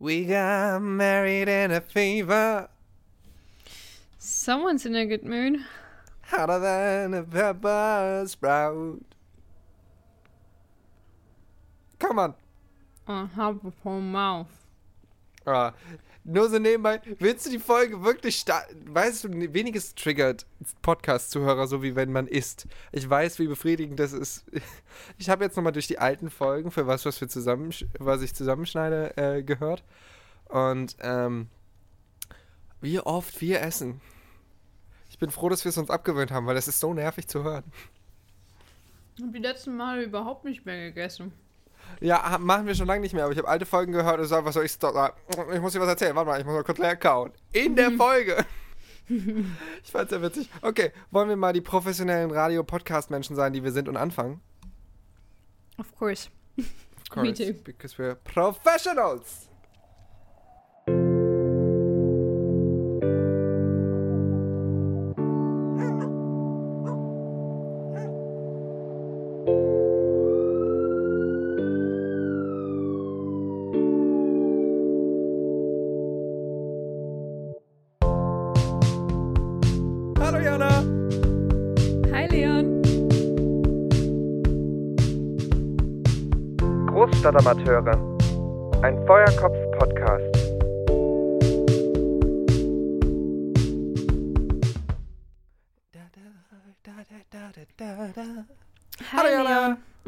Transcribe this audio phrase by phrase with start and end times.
[0.00, 2.70] We got married in a fever.
[4.18, 5.60] Someone's in a good mood.
[6.22, 9.02] Hotter than a pepper sprout.
[11.98, 12.34] Come on.
[13.06, 14.66] Uh how a Haberform Mouth.
[15.46, 15.74] Ah,
[16.30, 17.00] nur so nebenbei.
[17.18, 18.94] Willst du die Folge wirklich starten?
[18.94, 20.46] Weißt du, weniges triggert
[20.82, 22.66] Podcast-Zuhörer, so wie wenn man isst.
[22.92, 24.44] Ich weiß, wie befriedigend das ist.
[25.18, 28.34] Ich habe jetzt nochmal durch die alten Folgen, für was, was, wir zusammen, was ich
[28.34, 29.82] zusammenschneide, äh, gehört.
[30.48, 31.48] Und ähm,
[32.80, 34.00] wie oft wir essen.
[35.08, 37.44] Ich bin froh, dass wir es uns abgewöhnt haben, weil es ist so nervig zu
[37.44, 37.64] hören.
[39.16, 41.32] Ich habe die letzten Male überhaupt nicht mehr gegessen.
[42.00, 44.44] Ja, machen wir schon lange nicht mehr, aber ich habe alte Folgen gehört und so,
[44.44, 45.12] was soll ich sagen?
[45.52, 46.14] Ich muss dir was erzählen.
[46.14, 47.32] Warte mal, ich muss mal kurz leer kauen.
[47.52, 48.44] In der Folge.
[49.82, 50.48] ich fand's ja witzig.
[50.62, 54.40] Okay, wollen wir mal die professionellen Radio-Podcast-Menschen sein, die wir sind und anfangen?
[55.78, 56.28] Of course.
[56.56, 57.58] Of course, Me too.
[57.64, 59.49] Because we're professionals.
[87.30, 88.82] Großstadtamateure.
[88.82, 90.36] Ein Feuerkopf-Podcast.
[99.12, 99.78] Hallo Jana.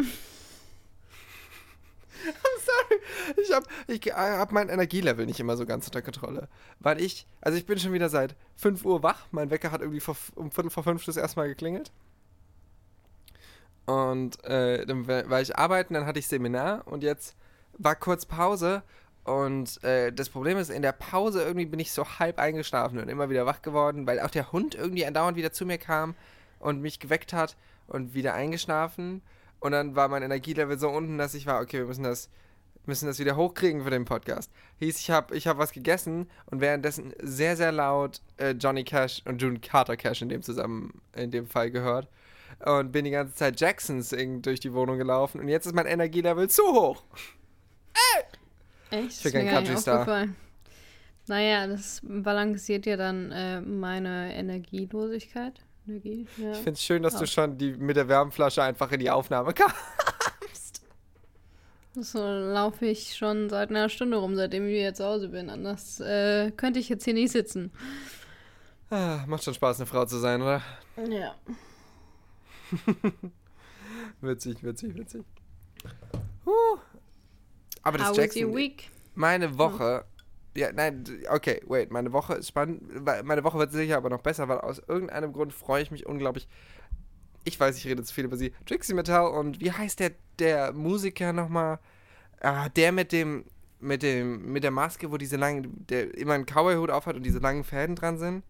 [2.24, 3.00] I'm sorry.
[3.36, 6.48] Ich hab, ich äh, hab mein Energielevel nicht immer so ganz unter Kontrolle.
[6.80, 9.26] Weil ich, also ich bin schon wieder seit 5 Uhr wach.
[9.30, 11.92] Mein Wecker hat irgendwie vor, um Viertel vor fünf das erste Mal geklingelt.
[13.86, 17.36] Und äh, dann war ich arbeiten, dann hatte ich Seminar und jetzt
[17.78, 18.82] war kurz Pause.
[19.24, 23.08] Und äh, das Problem ist, in der Pause irgendwie bin ich so halb eingeschlafen und
[23.08, 26.14] immer wieder wach geworden, weil auch der Hund irgendwie andauernd wieder zu mir kam
[26.58, 29.22] und mich geweckt hat und wieder eingeschlafen.
[29.60, 32.30] Und dann war mein Energielevel so unten, dass ich war, okay, wir müssen das,
[32.84, 34.50] müssen das wieder hochkriegen für den Podcast.
[34.80, 39.22] Hieß, ich habe ich hab was gegessen und währenddessen sehr, sehr laut äh, Johnny Cash
[39.24, 42.08] und June Carter Cash in dem zusammen, in dem Fall gehört
[42.64, 46.48] und bin die ganze Zeit Jacksons durch die Wohnung gelaufen und jetzt ist mein Energielevel
[46.48, 47.02] zu hoch.
[48.90, 49.04] Ey!
[49.04, 49.24] Echt?
[49.24, 50.28] Ich bin kein Country-Star.
[51.28, 55.60] Naja, das balanciert ja dann äh, meine Energielosigkeit.
[55.86, 56.52] Energie, ja.
[56.52, 57.20] Ich finde es schön, dass Auch.
[57.20, 60.82] du schon die, mit der Wärmflasche einfach in die Aufnahme kamst.
[61.94, 65.50] So laufe ich schon seit einer Stunde rum, seitdem ich hier zu Hause bin.
[65.50, 67.72] Anders äh, könnte ich jetzt hier nicht sitzen.
[68.90, 70.62] Ah, macht schon Spaß, eine Frau zu sein, oder?
[71.08, 71.34] Ja.
[74.20, 75.24] witzig, witzig, witzig.
[76.44, 76.78] Huh.
[77.82, 78.72] Aber das How Jackson?
[79.14, 80.04] Meine Woche.
[80.54, 81.90] Ja, nein, okay, wait.
[81.90, 82.82] Meine Woche ist spannend.
[83.04, 86.46] Meine Woche wird sicher aber noch besser, weil aus irgendeinem Grund freue ich mich unglaublich.
[87.44, 88.52] Ich weiß, ich rede zu viel über sie.
[88.66, 91.78] Trixie Metal und wie heißt der, der Musiker nochmal?
[92.40, 93.44] Ah, der mit dem,
[93.80, 97.38] mit dem, mit der Maske, wo diese langen, der immer einen Cowboy-Hut aufhat und diese
[97.38, 98.44] langen Fäden dran sind.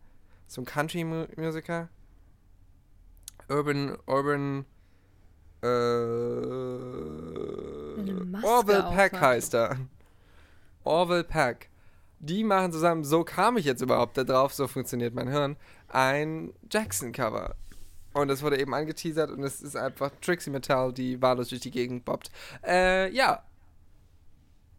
[0.47, 1.89] So ein Country-Musiker.
[3.49, 4.65] Urban, Urban,
[5.63, 5.67] äh,
[8.45, 9.77] Orville Pack heißt er.
[10.85, 11.69] Orville Pack.
[12.19, 15.57] Die machen zusammen, so kam ich jetzt überhaupt da drauf, so funktioniert mein Hirn,
[15.89, 17.57] ein Jackson-Cover.
[18.13, 21.71] Und es wurde eben angeteasert und es ist einfach Trixie Metal, die wahllos durch die
[21.71, 22.31] Gegend bobbt.
[22.65, 23.43] Äh, ja.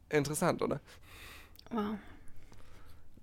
[0.09, 0.79] Interessant, oder?
[1.71, 1.97] Wow.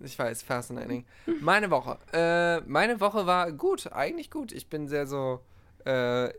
[0.01, 1.05] Ich weiß, fascinating.
[1.41, 1.99] Meine Woche.
[2.13, 4.53] Äh, meine Woche war gut, eigentlich gut.
[4.53, 5.41] Ich bin sehr so
[5.85, 6.31] äh,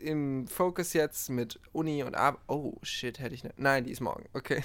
[0.00, 2.40] im Fokus jetzt mit Uni und Ab.
[2.46, 3.58] Oh, shit, hätte ich nicht.
[3.58, 4.28] Nein, die ist morgen.
[4.32, 4.62] Okay.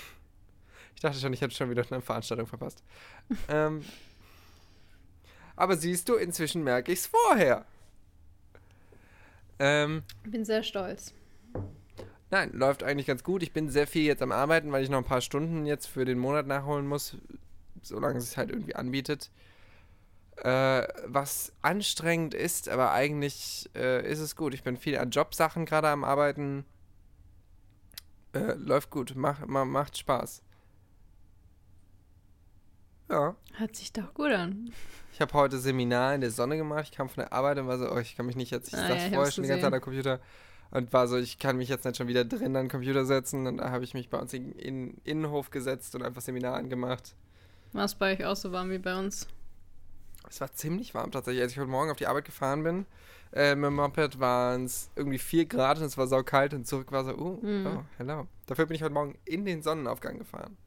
[0.95, 2.83] Ich dachte schon, ich hätte schon wieder eine Veranstaltung verpasst.
[3.47, 3.85] ähm,
[5.55, 7.65] aber siehst du, inzwischen merke ich es vorher.
[9.59, 11.13] Ähm, bin sehr stolz.
[12.31, 13.43] Nein, läuft eigentlich ganz gut.
[13.43, 16.03] Ich bin sehr viel jetzt am Arbeiten, weil ich noch ein paar Stunden jetzt für
[16.03, 17.15] den Monat nachholen muss
[17.81, 19.31] solange es sich halt irgendwie anbietet.
[20.37, 24.53] Äh, was anstrengend ist, aber eigentlich äh, ist es gut.
[24.53, 26.65] Ich bin viel an Jobsachen gerade am Arbeiten.
[28.33, 30.41] Äh, läuft gut, Mach, ma, macht Spaß.
[33.09, 33.35] Ja.
[33.55, 34.71] Hört sich doch gut an.
[35.11, 36.85] Ich habe heute Seminar in der Sonne gemacht.
[36.85, 38.75] Ich kam von der Arbeit und war so, oh, ich kann mich nicht jetzt, ich
[38.75, 40.19] ah, saß ja, vorher schon die ganze Zeit am Computer
[40.71, 43.47] und war so, ich kann mich jetzt nicht schon wieder drin an den Computer setzen.
[43.47, 47.15] Und da habe ich mich bei uns in den Innenhof gesetzt und einfach Seminar angemacht.
[47.73, 49.27] War es bei euch auch so warm wie bei uns?
[50.27, 51.43] Es war ziemlich warm tatsächlich.
[51.43, 52.85] Als ich heute Morgen auf die Arbeit gefahren bin,
[53.31, 56.91] äh, mit dem Moped waren es irgendwie 4 Grad und es war saukalt und zurück
[56.91, 57.67] war so, oh, mhm.
[57.67, 58.27] oh, hello.
[58.47, 60.57] Dafür bin ich heute Morgen in den Sonnenaufgang gefahren.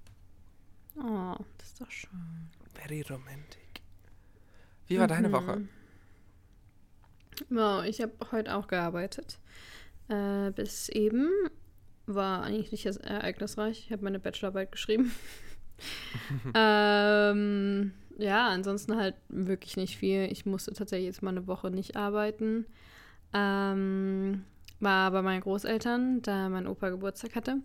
[0.97, 2.51] Oh, das ist doch schön.
[2.75, 3.83] Very romantic.
[4.87, 5.11] Wie war mhm.
[5.11, 5.69] deine Woche?
[7.49, 9.39] Wow, ich habe heute auch gearbeitet.
[10.09, 11.29] Äh, bis eben
[12.07, 13.87] war eigentlich nicht ereignisreich.
[13.87, 15.13] Ich habe meine Bachelorarbeit geschrieben.
[16.55, 20.29] ähm, ja, ansonsten halt wirklich nicht viel.
[20.31, 22.67] Ich musste tatsächlich jetzt mal eine Woche nicht arbeiten.
[23.33, 24.45] Ähm,
[24.81, 27.59] war bei meinen Großeltern, da mein Opa Geburtstag hatte.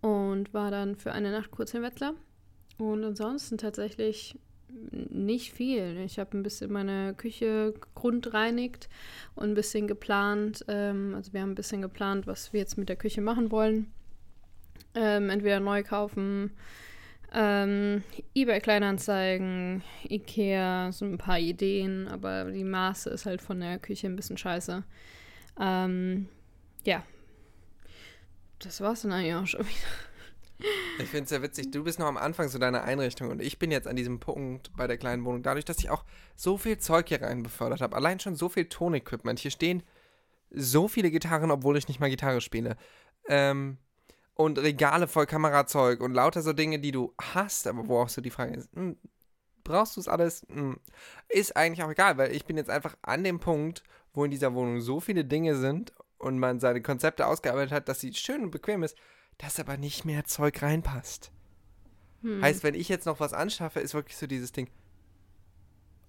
[0.00, 2.14] Und war dann für eine Nacht kurz in Wetzlar.
[2.78, 4.38] Und ansonsten tatsächlich
[4.92, 5.98] nicht viel.
[6.04, 8.88] Ich habe ein bisschen meine Küche grundreinigt
[9.34, 10.64] und ein bisschen geplant.
[10.68, 13.92] Ähm, also wir haben ein bisschen geplant, was wir jetzt mit der Küche machen wollen.
[14.94, 16.50] Ähm, entweder neu kaufen,
[17.32, 18.02] ähm,
[18.34, 24.06] eBay Kleinanzeigen, Ikea, so ein paar Ideen, aber die Maße ist halt von der Küche
[24.06, 24.82] ein bisschen scheiße.
[25.60, 26.28] Ähm,
[26.84, 27.04] ja.
[28.58, 30.68] Das war's dann eigentlich auch schon wieder.
[30.98, 31.70] Ich finde es sehr witzig.
[31.70, 34.70] Du bist noch am Anfang so deiner Einrichtung und ich bin jetzt an diesem Punkt
[34.76, 35.42] bei der kleinen Wohnung.
[35.42, 36.04] Dadurch, dass ich auch
[36.36, 39.38] so viel Zeug hier rein befördert habe, allein schon so viel Tonequipment.
[39.38, 39.82] Hier stehen
[40.50, 42.76] so viele Gitarren, obwohl ich nicht mal Gitarre spiele.
[43.28, 43.78] Ähm,
[44.40, 48.22] und Regale voll Kamerazeug und lauter so Dinge, die du hast, aber wo auch so
[48.22, 48.96] die Frage ist, hm,
[49.64, 50.46] brauchst du es alles?
[50.48, 50.80] Hm,
[51.28, 53.82] ist eigentlich auch egal, weil ich bin jetzt einfach an dem Punkt,
[54.14, 58.00] wo in dieser Wohnung so viele Dinge sind und man seine Konzepte ausgearbeitet hat, dass
[58.00, 58.96] sie schön und bequem ist,
[59.36, 61.32] dass aber nicht mehr Zeug reinpasst.
[62.22, 62.42] Hm.
[62.42, 64.70] Heißt, wenn ich jetzt noch was anschaffe, ist wirklich so dieses Ding,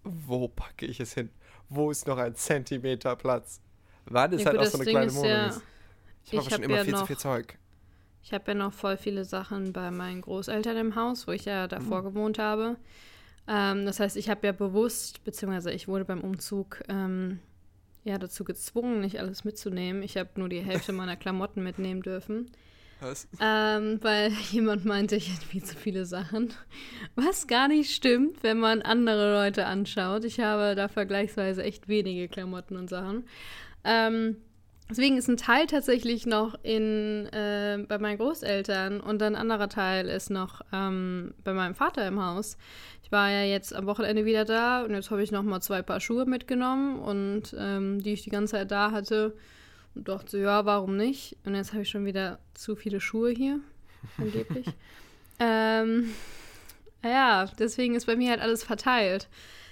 [0.03, 1.29] wo packe ich es hin?
[1.67, 3.61] Wo ist noch ein Zentimeter Platz?
[4.05, 5.61] Wann ist ja, halt gut, auch so eine kleine Wohnung ja, ist.
[6.23, 7.57] Ich habe schon immer ja viel zu viel Zeug.
[8.23, 11.67] Ich habe ja noch voll viele Sachen bei meinen Großeltern im Haus, wo ich ja
[11.67, 12.05] davor mhm.
[12.05, 12.77] gewohnt habe.
[13.47, 17.39] Ähm, das heißt, ich habe ja bewusst, beziehungsweise ich wurde beim Umzug ähm,
[18.03, 20.03] ja dazu gezwungen, nicht alles mitzunehmen.
[20.03, 22.51] Ich habe nur die Hälfte meiner Klamotten mitnehmen dürfen.
[22.99, 23.27] Was?
[23.39, 26.53] Ähm, weil jemand meinte, ich hätte viel zu viele Sachen.
[27.15, 30.23] Was gar nicht stimmt, wenn man andere Leute anschaut.
[30.23, 33.25] Ich habe da vergleichsweise echt wenige Klamotten und Sachen.
[33.83, 34.37] Ähm,
[34.91, 40.09] Deswegen ist ein Teil tatsächlich noch in, äh, bei meinen Großeltern und ein anderer Teil
[40.09, 42.57] ist noch ähm, bei meinem Vater im Haus.
[43.01, 45.81] Ich war ja jetzt am Wochenende wieder da und jetzt habe ich noch mal zwei
[45.81, 49.33] Paar Schuhe mitgenommen und ähm, die ich die ganze Zeit da hatte
[49.95, 51.37] und dachte, ja, warum nicht?
[51.45, 53.61] Und jetzt habe ich schon wieder zu viele Schuhe hier,
[54.17, 54.67] angeblich.
[55.39, 56.09] ähm,
[57.01, 59.29] ja, deswegen ist bei mir halt alles verteilt.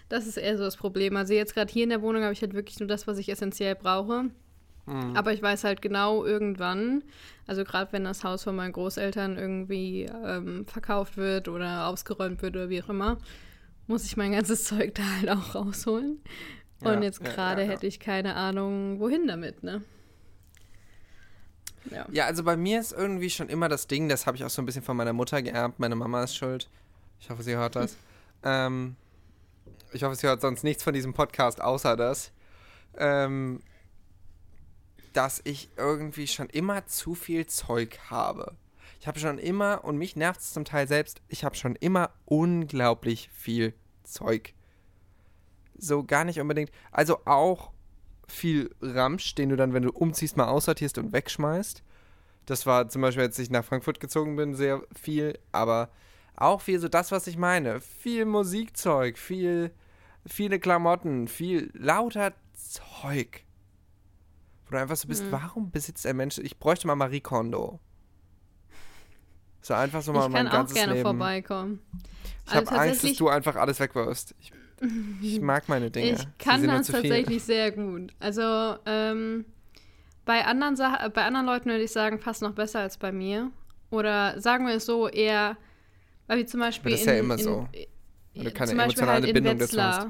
[0.07, 1.17] Das ist eher so das Problem.
[1.17, 3.27] Also jetzt gerade hier in der Wohnung habe ich halt wirklich nur das, was ich
[3.27, 4.29] essentiell brauche.
[4.89, 5.15] Mhm.
[5.15, 7.03] Aber ich weiß halt genau irgendwann,
[7.47, 12.55] also gerade wenn das Haus von meinen Großeltern irgendwie ähm, verkauft wird oder ausgeräumt wird
[12.55, 13.17] oder wie auch immer,
[13.87, 16.19] muss ich mein ganzes Zeug da halt auch rausholen.
[16.83, 19.81] Ja, Und jetzt gerade ja, ja, hätte ich keine Ahnung, wohin damit, ne?
[21.91, 22.05] Ja.
[22.11, 24.61] ja, also bei mir ist irgendwie schon immer das Ding, das habe ich auch so
[24.61, 25.79] ein bisschen von meiner Mutter geerbt.
[25.79, 26.69] Meine Mama ist schuld.
[27.19, 27.97] Ich hoffe, sie hört das.
[28.43, 28.95] ähm,
[29.91, 32.31] ich hoffe, sie hört sonst nichts von diesem Podcast außer das.
[32.97, 33.61] Ähm,
[35.13, 38.55] dass ich irgendwie schon immer zu viel Zeug habe.
[38.99, 42.11] Ich habe schon immer, und mich nervt es zum Teil selbst, ich habe schon immer
[42.25, 43.73] unglaublich viel
[44.03, 44.53] Zeug.
[45.77, 46.71] So gar nicht unbedingt.
[46.91, 47.71] Also auch
[48.27, 51.83] viel Ramsch, den du dann, wenn du umziehst, mal aussortierst und wegschmeißt.
[52.45, 55.39] Das war zum Beispiel, als ich nach Frankfurt gezogen bin, sehr viel.
[55.51, 55.89] Aber
[56.35, 57.79] auch viel so das, was ich meine.
[57.79, 59.71] Viel Musikzeug, viel,
[60.25, 63.45] viele Klamotten, viel lauter Zeug.
[64.69, 65.31] Wo du einfach so bist, mhm.
[65.31, 67.79] warum besitzt ein Mensch, ich bräuchte mal Marie Kondo.
[69.61, 70.91] So einfach so mal ich mein ganzes Leben.
[70.91, 71.79] Ich kann auch gerne vorbeikommen.
[72.45, 74.35] Ich also habe Angst, dass du einfach alles wegwirfst.
[74.39, 74.53] Ich,
[75.21, 76.11] ich mag meine Dinge.
[76.11, 78.13] Ich kann das tatsächlich sehr gut.
[78.19, 79.45] Also, ähm,
[80.25, 80.75] bei anderen,
[81.13, 83.51] bei anderen Leuten würde ich sagen, fast noch besser als bei mir.
[83.89, 85.57] Oder sagen wir es so, eher,
[86.27, 86.91] weil wir zum Beispiel.
[86.93, 87.67] Aber das ist in, ja immer in, so.
[88.35, 90.07] Weil du keine emotionale halt Bindung dazu hast.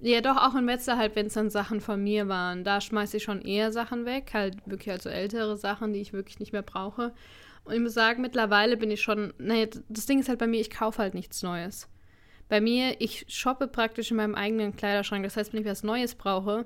[0.00, 2.62] Ja, doch, auch in Metzler halt, wenn es dann Sachen von mir waren.
[2.62, 6.38] Da schmeiße ich schon eher Sachen weg, halt wirklich also ältere Sachen, die ich wirklich
[6.38, 7.12] nicht mehr brauche.
[7.64, 10.60] Und ich muss sagen, mittlerweile bin ich schon, naja, das Ding ist halt bei mir,
[10.60, 11.88] ich kaufe halt nichts Neues.
[12.48, 15.24] Bei mir, ich shoppe praktisch in meinem eigenen Kleiderschrank.
[15.24, 16.64] Das heißt, wenn ich was Neues brauche,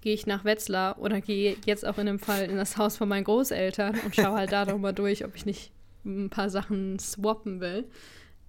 [0.00, 3.08] gehe ich nach Wetzlar oder gehe jetzt auch in dem Fall in das Haus von
[3.08, 5.72] meinen Großeltern und schaue halt da nochmal durch, ob ich nicht
[6.04, 7.88] ein paar Sachen swappen will.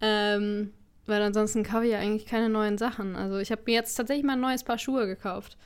[0.01, 0.73] Ähm,
[1.09, 3.15] weil ansonsten kaufe ich ja eigentlich keine neuen Sachen.
[3.15, 5.57] Also ich habe mir jetzt tatsächlich mal ein neues Paar Schuhe gekauft,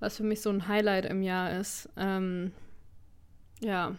[0.00, 1.88] was für mich so ein Highlight im Jahr ist.
[1.96, 2.52] Ähm,
[3.60, 3.94] ja.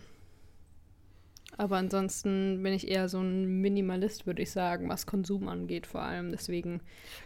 [1.57, 6.01] Aber ansonsten bin ich eher so ein Minimalist, würde ich sagen, was Konsum angeht vor
[6.01, 6.31] allem.
[6.31, 6.79] Deswegen.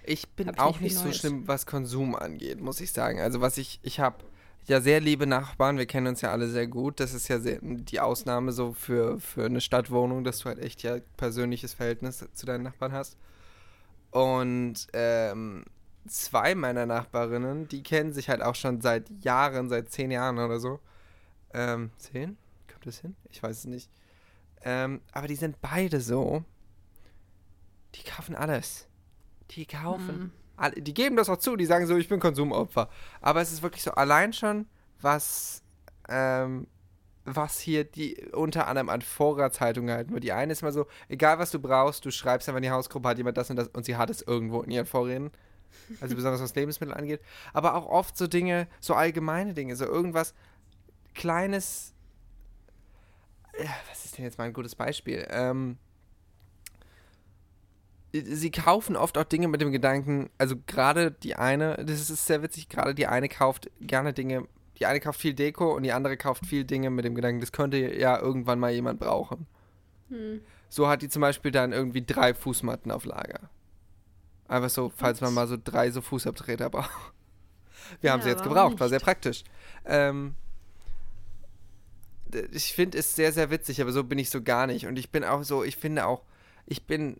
[0.04, 3.20] Ich bin auch nicht, nicht so schlimm, was Konsum angeht, muss ich sagen.
[3.20, 4.24] Also was ich, ich habe
[4.66, 5.78] ja sehr liebe Nachbarn.
[5.78, 7.00] Wir kennen uns ja alle sehr gut.
[7.00, 10.82] Das ist ja sehr, die Ausnahme so für, für eine Stadtwohnung, dass du halt echt
[10.82, 13.18] ja persönliches Verhältnis zu deinen Nachbarn hast.
[14.14, 15.66] Und ähm,
[16.08, 20.60] zwei meiner Nachbarinnen, die kennen sich halt auch schon seit Jahren, seit zehn Jahren oder
[20.60, 20.80] so.
[21.52, 22.38] Ähm, zehn?
[22.72, 23.16] Kommt das hin?
[23.32, 23.90] Ich weiß es nicht.
[24.62, 26.44] Ähm, aber die sind beide so.
[27.96, 28.88] Die kaufen alles.
[29.50, 30.32] Die kaufen.
[30.60, 30.84] Mhm.
[30.84, 32.90] Die geben das auch zu, die sagen so, ich bin Konsumopfer.
[33.20, 34.68] Aber es ist wirklich so, allein schon,
[35.02, 35.64] was,
[36.08, 36.68] ähm,
[37.26, 40.24] was hier die unter anderem an Vorratshaltung gehalten wird.
[40.24, 43.10] Die eine ist mal so, egal was du brauchst, du schreibst einfach in die Hausgruppe,
[43.10, 45.32] hat jemand das und das und sie hat es irgendwo in ihren Vorräten.
[46.02, 47.22] Also besonders was Lebensmittel angeht.
[47.52, 50.34] Aber auch oft so Dinge, so allgemeine Dinge, so irgendwas
[51.16, 51.94] Kleines.
[53.58, 55.28] Ja, was ist denn jetzt mal ein gutes Beispiel?
[55.30, 55.78] Ähm,
[58.14, 62.44] sie kaufen oft auch Dinge mit dem Gedanken, also gerade die eine, das ist sehr
[62.44, 64.48] witzig, gerade die eine kauft gerne Dinge,
[64.80, 67.52] die eine kauft viel Deko und die andere kauft viel Dinge mit dem Gedanken, das
[67.52, 69.48] könnte ja irgendwann mal jemand brauchen.
[70.10, 70.42] Hm.
[70.70, 73.50] So hat die zum Beispiel dann irgendwie drei Fußmatten auf Lager.
[74.48, 76.90] Einfach so, falls man mal so drei so Fußabtreter braucht.
[78.02, 78.80] Wir ja, haben sie jetzt gebraucht, nicht.
[78.80, 79.44] war sehr praktisch.
[79.86, 80.36] Ähm,
[82.52, 84.88] ich finde es sehr, sehr witzig, aber so bin ich so gar nicht.
[84.88, 86.24] Und ich bin auch so, ich finde auch,
[86.66, 87.20] ich bin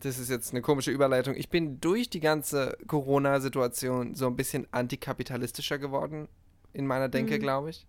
[0.00, 1.34] das ist jetzt eine komische Überleitung.
[1.34, 6.28] Ich bin durch die ganze Corona-Situation so ein bisschen antikapitalistischer geworden
[6.72, 7.40] in meiner Denke, mhm.
[7.40, 7.86] glaube ich.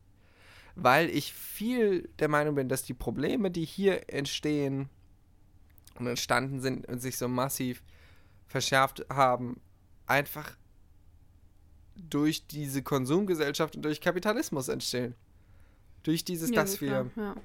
[0.76, 4.90] Weil ich viel der Meinung bin, dass die Probleme, die hier entstehen
[5.96, 7.84] und entstanden sind und sich so massiv
[8.48, 9.60] verschärft haben,
[10.06, 10.56] einfach
[11.96, 15.16] durch diese Konsumgesellschaft und durch Kapitalismus entstehen.
[16.04, 17.36] Durch dieses, ja, dass wir ja.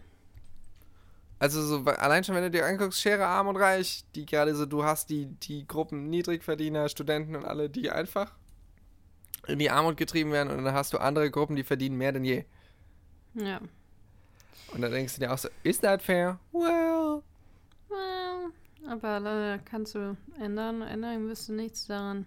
[1.38, 4.66] Also so, allein schon, wenn du dir anguckst, Schere arm und reich, die gerade so,
[4.66, 8.32] du hast die, die Gruppen Niedrigverdiener, Studenten und alle, die einfach
[9.46, 12.24] in die Armut getrieben werden und dann hast du andere Gruppen, die verdienen mehr denn
[12.24, 12.44] je.
[13.34, 13.60] Ja.
[14.72, 16.38] Und dann denkst du dir auch so, ist that fair?
[16.52, 17.22] Well.
[17.88, 18.52] Well.
[18.88, 20.82] Aber leider kannst du ändern.
[20.82, 22.26] Ändern wirst du nichts daran.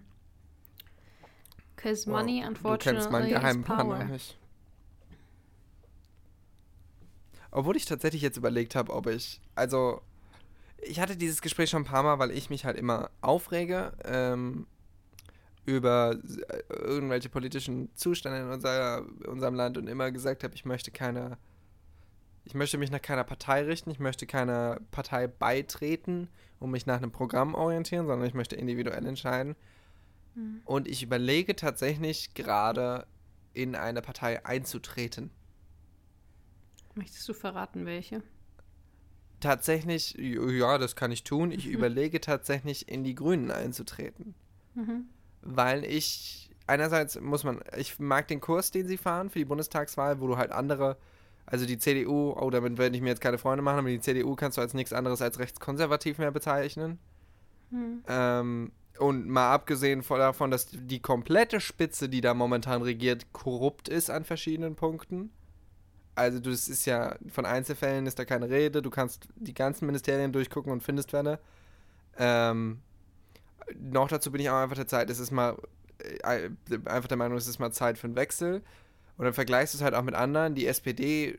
[1.76, 4.36] Cause money, well, unfortunately, du kennst meinen geheimen Plan auch nicht.
[7.50, 9.40] Obwohl ich tatsächlich jetzt überlegt habe, ob ich.
[9.54, 10.02] Also,
[10.82, 14.66] ich hatte dieses Gespräch schon ein paar Mal, weil ich mich halt immer aufrege ähm,
[15.64, 16.16] über
[16.48, 21.38] äh, irgendwelche politischen Zustände in unser, unserem Land und immer gesagt habe, ich möchte keine.
[22.44, 26.28] Ich möchte mich nach keiner Partei richten, ich möchte keiner Partei beitreten
[26.60, 29.54] und mich nach einem Programm orientieren, sondern ich möchte individuell entscheiden.
[30.34, 30.62] Mhm.
[30.64, 33.06] Und ich überlege tatsächlich gerade
[33.52, 35.30] in eine Partei einzutreten.
[36.98, 38.22] Möchtest du verraten, welche?
[39.38, 41.52] Tatsächlich, ja, das kann ich tun.
[41.52, 41.74] Ich mhm.
[41.74, 44.34] überlege tatsächlich, in die Grünen einzutreten.
[44.74, 45.04] Mhm.
[45.42, 50.20] Weil ich, einerseits muss man, ich mag den Kurs, den sie fahren für die Bundestagswahl,
[50.20, 50.96] wo du halt andere,
[51.46, 54.34] also die CDU, oh, damit werde ich mir jetzt keine Freunde machen, aber die CDU
[54.34, 56.98] kannst du als nichts anderes als rechtskonservativ mehr bezeichnen.
[57.70, 58.02] Mhm.
[58.08, 64.10] Ähm, und mal abgesehen davon, dass die komplette Spitze, die da momentan regiert, korrupt ist
[64.10, 65.30] an verschiedenen Punkten
[66.18, 70.32] also das ist ja, von Einzelfällen ist da keine Rede, du kannst die ganzen Ministerien
[70.32, 71.38] durchgucken und findest welche.
[72.16, 72.80] Ähm,
[73.78, 75.56] noch dazu bin ich auch einfach der Zeit, es ist mal,
[76.24, 76.50] äh,
[76.86, 78.62] einfach der Meinung, es ist mal Zeit für einen Wechsel.
[79.16, 80.54] Und dann vergleichst du es halt auch mit anderen.
[80.54, 81.38] Die SPD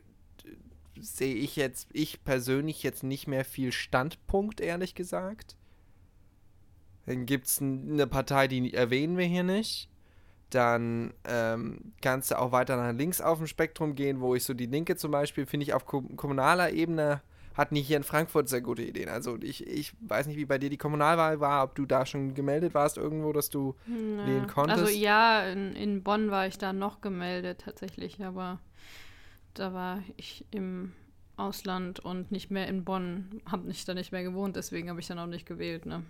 [0.98, 5.56] sehe ich jetzt, ich persönlich jetzt nicht mehr viel Standpunkt, ehrlich gesagt.
[7.06, 9.89] Dann gibt es eine Partei, die erwähnen wir hier nicht
[10.50, 14.54] dann ähm, kannst du auch weiter nach links auf dem Spektrum gehen, wo ich so
[14.54, 17.22] die Linke zum Beispiel, finde ich auf kommunaler Ebene,
[17.54, 19.08] hatten die hier in Frankfurt sehr gute Ideen.
[19.08, 22.34] Also ich, ich weiß nicht, wie bei dir die Kommunalwahl war, ob du da schon
[22.34, 24.26] gemeldet warst irgendwo, dass du nee.
[24.26, 24.80] wählen konntest.
[24.80, 28.58] Also ja, in, in Bonn war ich da noch gemeldet tatsächlich, aber
[29.54, 30.92] da war ich im
[31.36, 35.06] Ausland und nicht mehr in Bonn, habe nicht da nicht mehr gewohnt, deswegen habe ich
[35.06, 36.02] dann auch nicht gewählt, ne?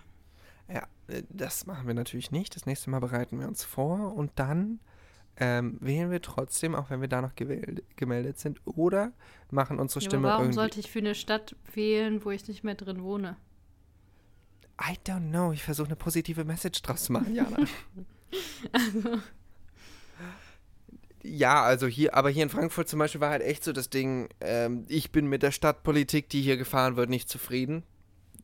[0.73, 2.55] Ja, äh, das machen wir natürlich nicht.
[2.57, 4.81] Das nächste Mal bereiten wir uns vor und dann
[5.37, 9.13] ähm, wählen wir trotzdem, auch wenn wir da noch gewählt, gemeldet sind, oder
[9.51, 10.57] machen unsere Stimme ja, warum irgendwie.
[10.57, 13.37] sollte ich für eine Stadt wählen, wo ich nicht mehr drin wohne?
[14.81, 15.53] I don't know.
[15.53, 17.57] Ich versuche eine positive Message draus zu machen, Jana.
[18.73, 19.19] also.
[21.23, 24.29] Ja, also hier, aber hier in Frankfurt zum Beispiel war halt echt so das Ding,
[24.41, 27.83] ähm, ich bin mit der Stadtpolitik, die hier gefahren wird, nicht zufrieden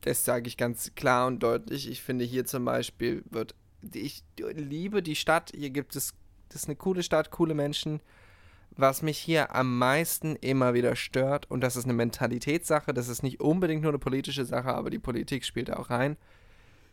[0.07, 1.91] das sage ich ganz klar und deutlich.
[1.91, 3.55] Ich finde hier zum Beispiel wird,
[3.93, 5.53] ich liebe die Stadt.
[5.55, 6.15] Hier gibt es,
[6.49, 8.01] das ist eine coole Stadt, coole Menschen.
[8.71, 13.23] Was mich hier am meisten immer wieder stört, und das ist eine Mentalitätssache, das ist
[13.23, 16.17] nicht unbedingt nur eine politische Sache, aber die Politik spielt auch rein.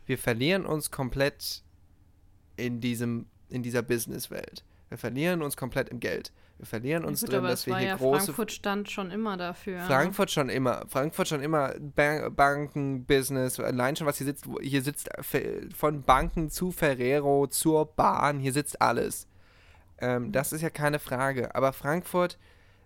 [0.06, 1.62] Wir verlieren uns komplett
[2.56, 4.64] in diesem, in dieser Businesswelt.
[4.88, 6.32] Wir verlieren uns komplett im Geld.
[6.58, 9.36] Wir verlieren uns Gut, drin, aber dass wir hier ja große Frankfurt stand schon immer
[9.36, 9.78] dafür.
[9.78, 9.84] ne?
[9.86, 10.84] Frankfurt schon immer.
[10.88, 13.58] Frankfurt schon immer Ban Banken, Business.
[13.58, 14.46] Allein schon, was hier sitzt.
[14.62, 18.38] Hier sitzt Fe- von Banken zu Ferrero zur Bahn.
[18.38, 19.26] Hier sitzt alles.
[19.98, 21.54] Ähm, das ist ja keine Frage.
[21.56, 22.38] Aber Frankfurt,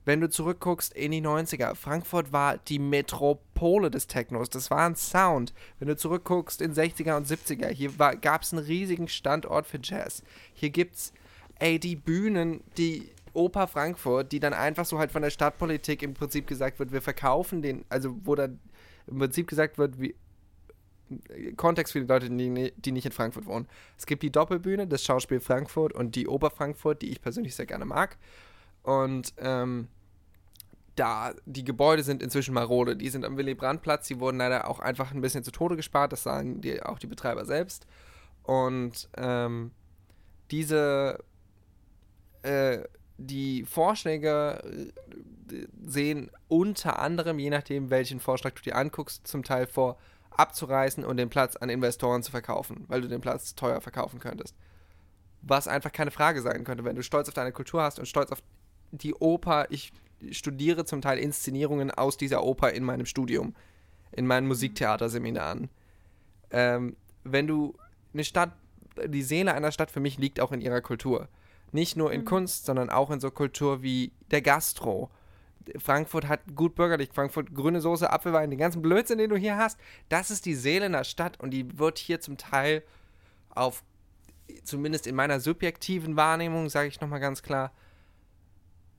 [0.07, 4.49] wenn du zurückguckst in die 90er, Frankfurt war die Metropole des Technos.
[4.49, 5.53] Das war ein Sound.
[5.79, 7.91] Wenn du zurückguckst in 60er und 70er, hier
[8.23, 10.23] gab es einen riesigen Standort für Jazz.
[10.55, 11.13] Hier gibt's,
[11.59, 16.15] ey, die Bühnen, die Oper Frankfurt, die dann einfach so halt von der Stadtpolitik im
[16.15, 18.61] Prinzip gesagt wird, wir verkaufen den, also wo dann
[19.07, 20.15] im Prinzip gesagt wird, wie,
[21.57, 23.67] Kontext für die Leute, die, die nicht in Frankfurt wohnen.
[23.97, 27.67] Es gibt die Doppelbühne, das Schauspiel Frankfurt und die Oper Frankfurt, die ich persönlich sehr
[27.67, 28.19] gerne mag.
[28.83, 29.89] Und ähm,
[30.97, 32.97] da, die Gebäude sind inzwischen marode.
[32.97, 36.23] Die sind am Willy-Brandt-Platz, die wurden leider auch einfach ein bisschen zu Tode gespart, das
[36.23, 37.87] sagen die, auch die Betreiber selbst.
[38.43, 39.71] Und ähm,
[40.51, 41.19] diese,
[42.43, 42.81] äh,
[43.19, 44.63] die Vorschläge
[45.51, 49.99] äh, sehen unter anderem, je nachdem, welchen Vorschlag du dir anguckst, zum Teil vor,
[50.31, 54.55] abzureißen und den Platz an Investoren zu verkaufen, weil du den Platz teuer verkaufen könntest.
[55.43, 58.31] Was einfach keine Frage sein könnte, wenn du stolz auf deine Kultur hast und stolz
[58.31, 58.43] auf
[58.93, 59.67] die Oper.
[59.71, 59.93] Ich
[60.31, 63.55] studiere zum Teil Inszenierungen aus dieser Oper in meinem Studium,
[64.13, 65.69] in meinen Musiktheaterseminaren.
[66.51, 67.75] Ähm, wenn du
[68.13, 68.53] eine Stadt,
[69.07, 71.29] die Seele einer Stadt für mich liegt auch in ihrer Kultur.
[71.73, 72.27] Nicht nur in Mhm.
[72.27, 75.11] Kunst, sondern auch in so Kultur wie der Gastro.
[75.77, 79.79] Frankfurt hat gut bürgerlich, Frankfurt grüne Soße, Apfelwein, den ganzen Blödsinn, den du hier hast.
[80.09, 82.83] Das ist die Seele einer Stadt und die wird hier zum Teil
[83.51, 83.83] auf,
[84.65, 87.73] zumindest in meiner subjektiven Wahrnehmung, sage ich nochmal ganz klar,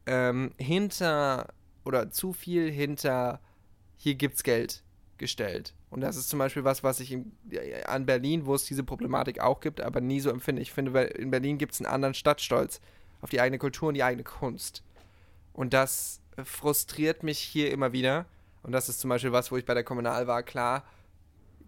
[0.06, 1.48] ähm, hinter
[1.86, 3.40] oder zu viel hinter
[3.96, 4.84] hier gibt's Geld
[5.18, 5.74] gestellt.
[5.89, 7.31] Und das ist zum Beispiel was, was ich in,
[7.86, 10.62] an Berlin, wo es diese Problematik auch gibt, aber nie so empfinde.
[10.62, 12.79] Ich finde, in Berlin gibt es einen anderen Stadtstolz
[13.22, 14.84] auf die eigene Kultur und die eigene Kunst.
[15.53, 18.25] Und das frustriert mich hier immer wieder.
[18.62, 20.84] Und das ist zum Beispiel was, wo ich bei der Kommunalwahl klar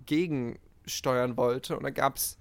[0.06, 1.76] gegensteuern wollte.
[1.78, 2.38] Und da gab es,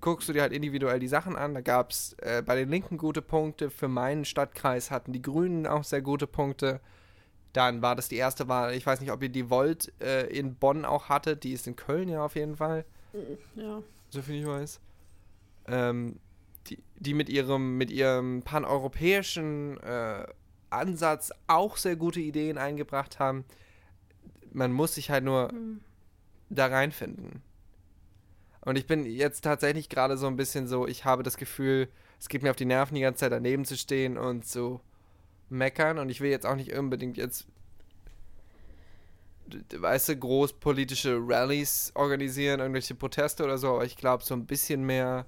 [0.00, 1.54] guckst du dir halt individuell die Sachen an.
[1.54, 3.70] Da gab es äh, bei den Linken gute Punkte.
[3.70, 6.80] Für meinen Stadtkreis hatten die Grünen auch sehr gute Punkte.
[7.52, 8.74] Dann war das die erste Wahl.
[8.74, 11.42] Ich weiß nicht, ob ihr die Volt äh, in Bonn auch hattet.
[11.44, 12.84] Die ist in Köln ja auf jeden Fall
[13.56, 13.82] Ja.
[14.10, 14.80] so viel ich weiß.
[15.66, 16.20] Ähm,
[16.68, 20.26] die, die mit ihrem, mit ihrem paneuropäischen äh,
[20.70, 23.44] Ansatz auch sehr gute Ideen eingebracht haben.
[24.52, 25.80] Man muss sich halt nur Mhm.
[26.50, 27.42] da reinfinden.
[28.64, 31.88] Und ich bin jetzt tatsächlich gerade so ein bisschen so, ich habe das Gefühl,
[32.20, 34.80] es geht mir auf die Nerven, die ganze Zeit daneben zu stehen und zu
[35.50, 35.98] meckern.
[35.98, 37.46] Und ich will jetzt auch nicht unbedingt jetzt,
[39.76, 44.46] weißt du, groß politische Rallies organisieren, irgendwelche Proteste oder so, aber ich glaube, so ein
[44.46, 45.26] bisschen mehr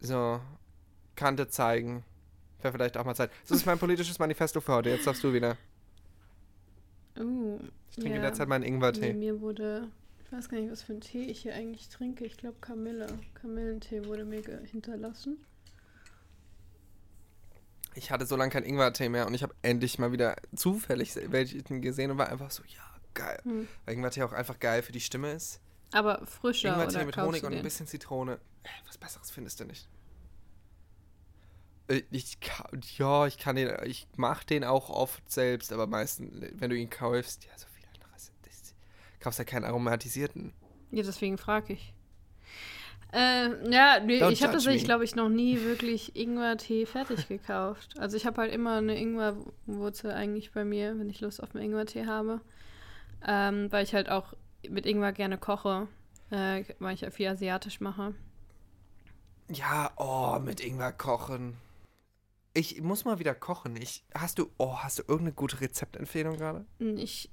[0.00, 0.40] so
[1.14, 2.04] Kante zeigen.
[2.60, 3.30] Wäre vielleicht auch mal Zeit.
[3.48, 4.90] Das ist mein politisches Manifesto für heute.
[4.90, 5.56] Jetzt darfst du wieder.
[7.18, 7.58] Uh,
[7.90, 8.20] Ich trinke ja.
[8.22, 9.12] derzeit meinen Nee, Ingwertee.
[9.12, 9.88] mir wurde,
[10.24, 12.24] ich weiß gar nicht, was für einen Tee ich hier eigentlich trinke.
[12.24, 13.06] Ich glaube Kamille.
[13.34, 15.38] Kamillentee wurde mir hinterlassen.
[17.96, 21.80] Ich hatte so lange keinen Ingwertee mehr und ich habe endlich mal wieder zufällig welchen
[21.82, 23.40] gesehen und war einfach so, ja, geil.
[23.42, 23.66] Hm.
[23.84, 25.60] Weil Ingwertee auch einfach geil für die Stimme ist.
[25.92, 28.34] Aber frischer Ingwertee mit Honig du und ein bisschen Zitrone.
[28.64, 29.88] Äh, Was Besseres findest du nicht.
[31.88, 36.34] Äh, Ich, ka- ja, ich kann den, ich mach den auch oft selbst, aber meistens,
[36.60, 38.30] wenn du ihn kaufst, ja, so viel anderes.
[38.42, 38.74] Das,
[39.20, 40.52] kaufst ja keinen aromatisierten.
[40.90, 41.94] Ja, deswegen frage ich.
[43.12, 47.94] Äh, ja, nee, Don't ich habe tatsächlich, glaube ich, noch nie wirklich Ingwer-Tee fertig gekauft.
[47.98, 51.64] Also ich habe halt immer eine Ingwerwurzel eigentlich bei mir, wenn ich Lust auf einen
[51.64, 52.40] Ingwer-Tee habe.
[53.26, 54.34] Ähm, weil ich halt auch
[54.68, 55.88] mit Ingwer gerne koche,
[56.30, 58.14] äh, weil ich ja viel asiatisch mache.
[59.48, 61.56] Ja, oh, mit Ingwer kochen.
[62.52, 63.76] Ich muss mal wieder kochen.
[63.76, 66.66] Ich, hast du, oh, hast du irgendeine gute Rezeptempfehlung gerade?
[66.78, 67.30] Ich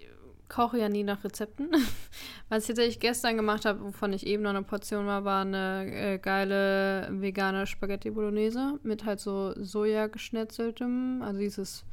[0.50, 1.70] koche ja nie nach Rezepten.
[2.50, 5.86] Was ich tatsächlich gestern gemacht habe, wovon ich eben noch eine Portion war, war eine
[5.92, 11.86] äh, geile vegane Spaghetti Bolognese mit halt so Soja geschnetzeltem, also dieses,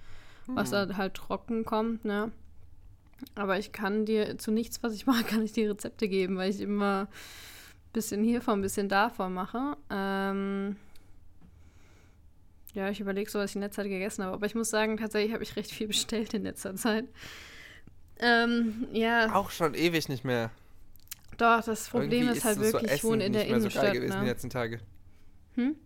[0.47, 0.89] was Hm.
[0.89, 2.33] da halt trocken kommt, ne?
[3.35, 6.51] Aber ich kann dir zu nichts, was ich mache, kann ich dir Rezepte geben, weil
[6.51, 9.77] ich immer ein bisschen hiervon, ein bisschen davon mache.
[9.91, 10.77] Ähm,
[12.75, 14.35] ja, ich überlege so, was ich in letzter Zeit gegessen habe.
[14.35, 17.07] Aber ich muss sagen, tatsächlich habe ich recht viel bestellt in letzter Zeit.
[18.21, 20.51] Ähm, ja, Auch schon ewig nicht mehr.
[21.39, 23.61] doch, das Problem Irgendwie ist halt so wirklich, ich Essen wohne in der nicht mehr
[23.61, 23.95] so geil Innenstadt.
[23.95, 24.31] gewesen die ne?
[24.31, 24.81] letzten Tage.
[25.55, 25.77] Hm?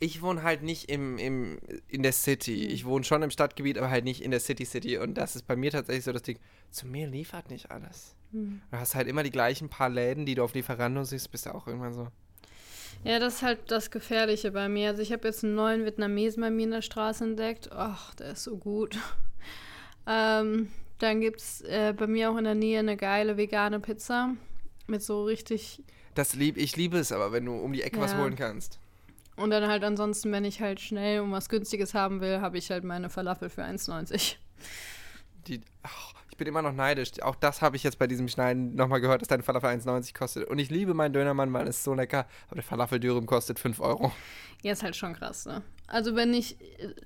[0.00, 2.64] Ich wohne halt nicht im, im, in der City.
[2.64, 2.70] Hm.
[2.70, 4.98] Ich wohne schon im Stadtgebiet, aber halt nicht in der City City.
[4.98, 6.38] Und das ist bei mir tatsächlich so das Ding.
[6.70, 8.16] Zu mir liefert nicht alles.
[8.32, 8.62] Hm.
[8.70, 11.54] Du hast halt immer die gleichen paar Läden, die du auf Lieferando siehst, bist du
[11.54, 12.08] auch irgendwann so.
[13.04, 14.88] Ja, das ist halt das Gefährliche bei mir.
[14.90, 17.70] Also ich habe jetzt einen neuen Vietnamesen bei mir in der Straße entdeckt.
[17.72, 18.98] Ach, der ist so gut.
[20.06, 20.68] ähm,
[21.04, 24.34] dann gibt es äh, bei mir auch in der Nähe eine geile vegane Pizza
[24.86, 25.82] mit so richtig.
[26.14, 28.02] Das lieb, ich liebe es aber, wenn du um die Ecke ja.
[28.02, 28.78] was holen kannst.
[29.36, 32.70] Und dann halt ansonsten, wenn ich halt schnell um was Günstiges haben will, habe ich
[32.70, 34.36] halt meine Falafel für 1,90.
[35.48, 37.22] Die, oh, ich bin immer noch neidisch.
[37.22, 40.48] Auch das habe ich jetzt bei diesem Schneiden nochmal gehört, dass deine Falafel 1,90 kostet.
[40.48, 42.26] Und ich liebe meinen Dönermann, weil es so lecker.
[42.48, 44.10] Aber der Falafel-Dürüm kostet 5 Euro.
[44.62, 45.62] Ja, ist halt schon krass, ne?
[45.86, 46.56] Also wenn ich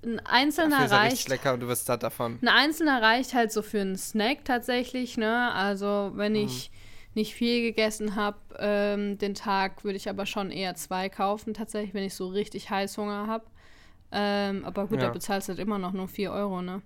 [0.03, 1.29] ein einzelner Dafür ist er reicht.
[1.29, 2.39] lecker und du wirst satt davon.
[2.41, 5.53] Ein einzelner reicht halt so für einen Snack tatsächlich, ne?
[5.53, 6.47] Also wenn mhm.
[6.47, 6.71] ich
[7.13, 11.93] nicht viel gegessen habe ähm, den Tag, würde ich aber schon eher zwei kaufen, tatsächlich,
[11.93, 13.45] wenn ich so richtig Heißhunger habe.
[14.11, 15.09] Ähm, aber gut, ja.
[15.09, 16.81] da bezahlst du halt immer noch nur 4 Euro, ne?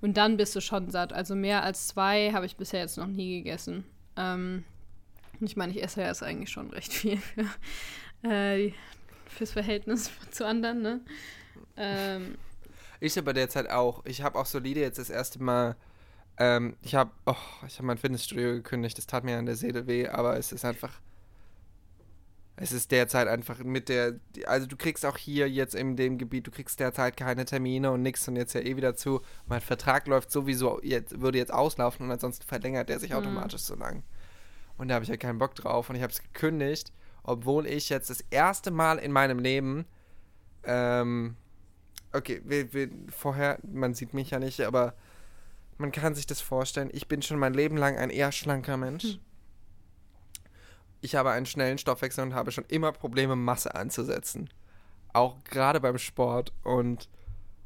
[0.00, 1.12] Und dann bist du schon satt.
[1.12, 3.84] Also mehr als zwei habe ich bisher jetzt noch nie gegessen.
[4.16, 4.64] Ähm,
[5.40, 8.72] ich meine, ich esse ja jetzt eigentlich schon recht viel für, äh,
[9.26, 11.00] fürs Verhältnis zu anderen, ne?
[11.76, 12.36] Ähm,
[13.00, 14.04] ich aber derzeit auch.
[14.04, 15.76] Ich habe auch solide jetzt das erste Mal
[16.38, 17.34] ähm, ich habe oh,
[17.66, 20.64] ich hab mein Fitnessstudio gekündigt, das tat mir an der Seele weh, aber es ist
[20.64, 21.00] einfach.
[22.60, 24.18] Es ist derzeit einfach mit der.
[24.46, 28.02] Also, du kriegst auch hier jetzt in dem Gebiet, du kriegst derzeit keine Termine und
[28.02, 29.20] nichts und jetzt ja eh wieder zu.
[29.46, 33.18] Mein Vertrag läuft sowieso, jetzt, würde jetzt auslaufen und ansonsten verlängert der sich mhm.
[33.18, 34.02] automatisch so lang.
[34.76, 36.92] Und da habe ich ja halt keinen Bock drauf und ich habe es gekündigt,
[37.22, 39.86] obwohl ich jetzt das erste Mal in meinem Leben.
[40.64, 41.36] Ähm,
[42.12, 44.94] okay, wir, wir, vorher, man sieht mich ja nicht, aber
[45.76, 46.90] man kann sich das vorstellen.
[46.92, 49.04] Ich bin schon mein Leben lang ein eher schlanker Mensch.
[49.04, 49.20] Hm.
[51.00, 54.50] Ich habe einen schnellen Stoffwechsel und habe schon immer Probleme, Masse anzusetzen.
[55.12, 56.52] Auch gerade beim Sport.
[56.64, 57.08] Und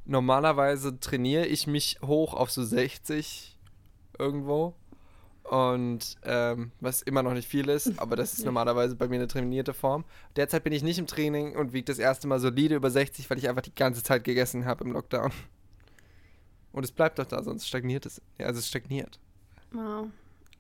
[0.05, 3.59] normalerweise trainiere ich mich hoch auf so 60
[4.19, 4.75] irgendwo.
[5.45, 9.27] Und ähm, was immer noch nicht viel ist, aber das ist normalerweise bei mir eine
[9.27, 10.05] trainierte Form.
[10.37, 13.39] Derzeit bin ich nicht im Training und wiege das erste Mal solide über 60, weil
[13.39, 15.33] ich einfach die ganze Zeit gegessen habe im Lockdown.
[16.73, 18.23] Und es bleibt doch da, sonst stagniert es.
[18.39, 19.19] Ja, also es stagniert.
[19.73, 20.09] Wow.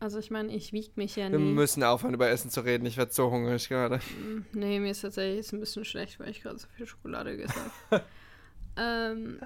[0.02, 1.38] Also ich meine, ich wiege mich ja nicht.
[1.38, 2.84] Wir müssen aufhören, über Essen zu reden.
[2.86, 3.98] Ich werde so hungrig gerade.
[3.98, 7.36] Mm, nee, mir ist tatsächlich jetzt ein bisschen schlecht, weil ich gerade so viel Schokolade
[7.36, 7.60] gegessen
[7.90, 8.04] habe.
[8.76, 9.38] ähm,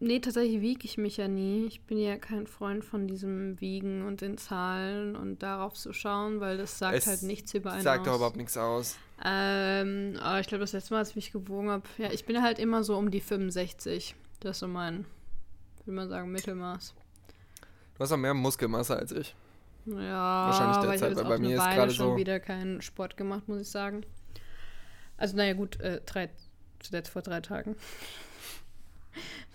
[0.00, 1.66] nee, tatsächlich wiege ich mich ja nie.
[1.66, 6.40] Ich bin ja kein Freund von diesem Wiegen und den Zahlen und darauf zu schauen,
[6.40, 8.06] weil das sagt es halt nichts über einen sagt aus.
[8.06, 8.96] doch überhaupt nichts aus.
[9.22, 12.42] Ähm, aber ich glaube, das letzte Mal, als ich mich gewogen habe, ja, ich bin
[12.42, 14.14] halt immer so um die 65.
[14.40, 15.04] Das ist so mein
[15.84, 16.94] würde man sagen, Mittelmaß.
[17.94, 19.34] Du hast auch mehr Muskelmasse als ich.
[19.86, 23.60] Ja, wahrscheinlich derzeit, weil bei mir ist gerade schon so wieder keinen Sport gemacht, muss
[23.60, 24.04] ich sagen.
[25.16, 26.30] Also, naja, gut, äh, drei,
[26.80, 27.76] zuletzt vor drei Tagen.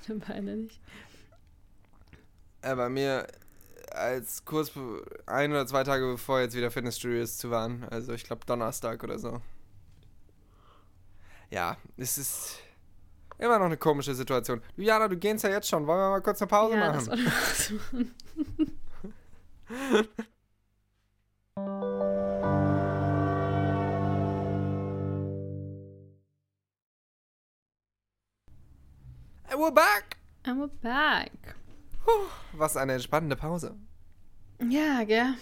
[0.27, 0.79] Beine nicht.
[2.61, 3.27] Äh, bei mir
[3.91, 4.71] als kurz
[5.25, 7.85] ein oder zwei Tage bevor jetzt wieder Fitnessstudios zu waren.
[7.89, 9.41] Also ich glaube Donnerstag oder so.
[11.49, 12.59] Ja, es ist
[13.39, 14.61] Immer noch eine komische Situation.
[14.75, 15.87] Jana, du gehst ja jetzt schon.
[15.87, 17.05] Wollen wir mal kurz eine Pause ja, machen?
[17.07, 18.15] Das machen.
[19.69, 20.08] And
[29.58, 30.17] we're back.
[30.43, 31.32] And we're back.
[32.03, 33.75] Puh, was eine entspannende Pause.
[34.67, 35.36] Ja, gell.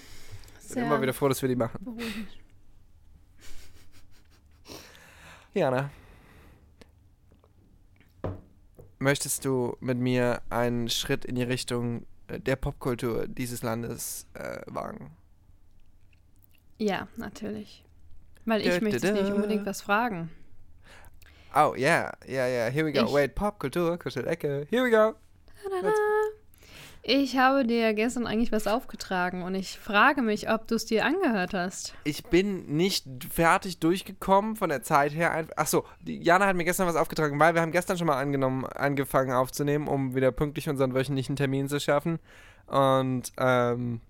[0.61, 1.79] Ich bin immer wieder froh, dass wir die machen.
[1.81, 2.27] Beruhigend.
[5.53, 5.89] Jana,
[8.99, 15.11] möchtest du mit mir einen Schritt in die Richtung der Popkultur dieses Landes äh, wagen?
[16.77, 17.83] Ja, natürlich.
[18.45, 20.29] Weil ich möchte nicht unbedingt was fragen.
[21.55, 22.69] Oh, yeah, yeah, yeah.
[22.69, 23.05] Here we go.
[23.05, 24.67] Ich Wait, Popkultur, Kuschelecke.
[24.69, 25.15] Here we go.
[25.81, 25.91] Da.
[27.09, 31.05] Ich habe dir gestern eigentlich was aufgetragen und ich frage mich, ob du es dir
[31.05, 31.93] angehört hast.
[32.03, 35.47] Ich bin nicht fertig durchgekommen von der Zeit her.
[35.55, 39.31] Achso, Jana hat mir gestern was aufgetragen, weil wir haben gestern schon mal angenommen, angefangen
[39.31, 42.19] aufzunehmen, um wieder pünktlich unseren wöchentlichen Termin zu schaffen.
[42.65, 44.01] Und ähm,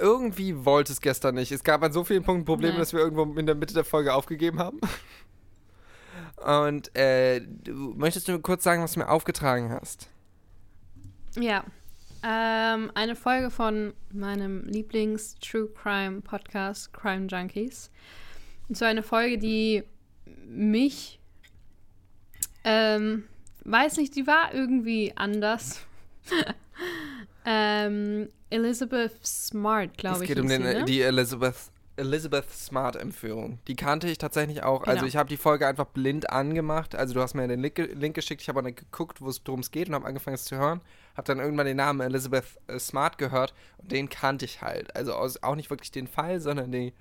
[0.00, 1.50] irgendwie wollte es gestern nicht.
[1.50, 4.14] Es gab an so vielen Punkten Probleme, dass wir irgendwo in der Mitte der Folge
[4.14, 4.78] aufgegeben haben.
[6.70, 10.08] Und äh, du, möchtest du kurz sagen, was du mir aufgetragen hast?
[11.38, 11.64] Ja.
[12.24, 17.90] Ähm, eine Folge von meinem Lieblings-True Crime Podcast, Crime Junkies.
[18.68, 19.82] Und zwar eine Folge, die
[20.46, 21.18] mich,
[22.64, 23.24] ähm,
[23.64, 25.80] weiß nicht, die war irgendwie anders.
[27.44, 30.30] ähm, Elizabeth Smart, glaube ich.
[30.30, 30.84] Es geht um den, sie, ne?
[30.84, 33.58] die Elizabeth Elizabeth Smart-Entführung.
[33.68, 34.80] Die kannte ich tatsächlich auch.
[34.80, 34.92] Also genau.
[34.92, 36.94] Also ich habe die Folge einfach blind angemacht.
[36.94, 39.88] Also du hast mir den Link, Link geschickt, ich habe nicht geguckt, worum es geht
[39.88, 40.80] und habe angefangen es zu hören.
[41.16, 44.94] Habe dann irgendwann den Namen Elizabeth äh, Smart gehört und den kannte ich halt.
[44.96, 46.92] Also aus, auch nicht wirklich den Fall, sondern die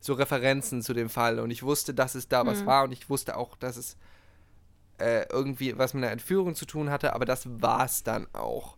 [0.00, 2.66] so Referenzen zu dem Fall und ich wusste, dass es da was Mhm.
[2.66, 3.96] war und ich wusste auch, dass es
[4.98, 8.76] äh, irgendwie was mit einer Entführung zu tun hatte, aber das war es dann auch.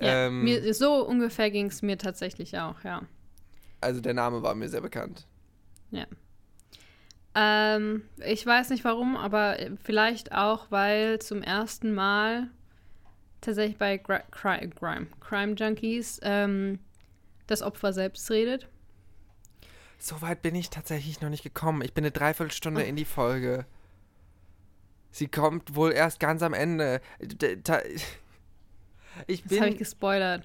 [0.00, 3.02] Ja, Ähm, mir, so ungefähr ging es mir tatsächlich auch, ja.
[3.80, 5.26] also der Name war mir sehr bekannt.
[5.90, 6.06] Ja.
[7.34, 12.48] Ähm, ich weiß nicht warum, aber vielleicht auch, weil zum ersten Mal
[13.40, 16.78] tatsächlich bei Cri Crime, Crime Junkies ähm,
[17.46, 18.68] das Opfer selbst redet.
[19.98, 21.82] So weit bin ich tatsächlich noch nicht gekommen.
[21.82, 22.86] Ich bin eine Dreiviertelstunde Oh.
[22.86, 23.66] in die Folge.
[25.10, 27.00] Sie kommt wohl erst ganz am Ende.
[27.18, 27.88] Ich Das habe
[29.26, 29.76] ich bin.
[29.78, 30.44] gespoilert.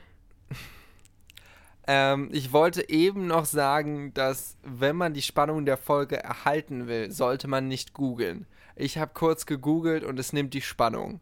[1.86, 7.12] Ähm, ich wollte eben noch sagen, dass wenn man die Spannung der Folge erhalten will,
[7.12, 8.46] sollte man nicht googeln.
[8.76, 11.20] Ich habe kurz gegoogelt und es nimmt die Spannung.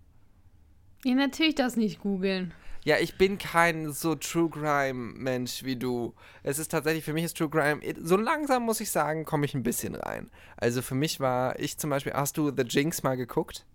[1.04, 2.54] Ja, natürlich das nicht googeln.
[2.84, 6.16] Ja, ich bin kein so True Crime Mensch wie du.
[6.42, 9.54] Es ist tatsächlich, für mich ist True Crime, so langsam muss ich sagen, komme ich
[9.54, 10.32] ein bisschen rein.
[10.58, 13.66] Also für mich war, ich zum Beispiel, hast du The Jinx mal geguckt?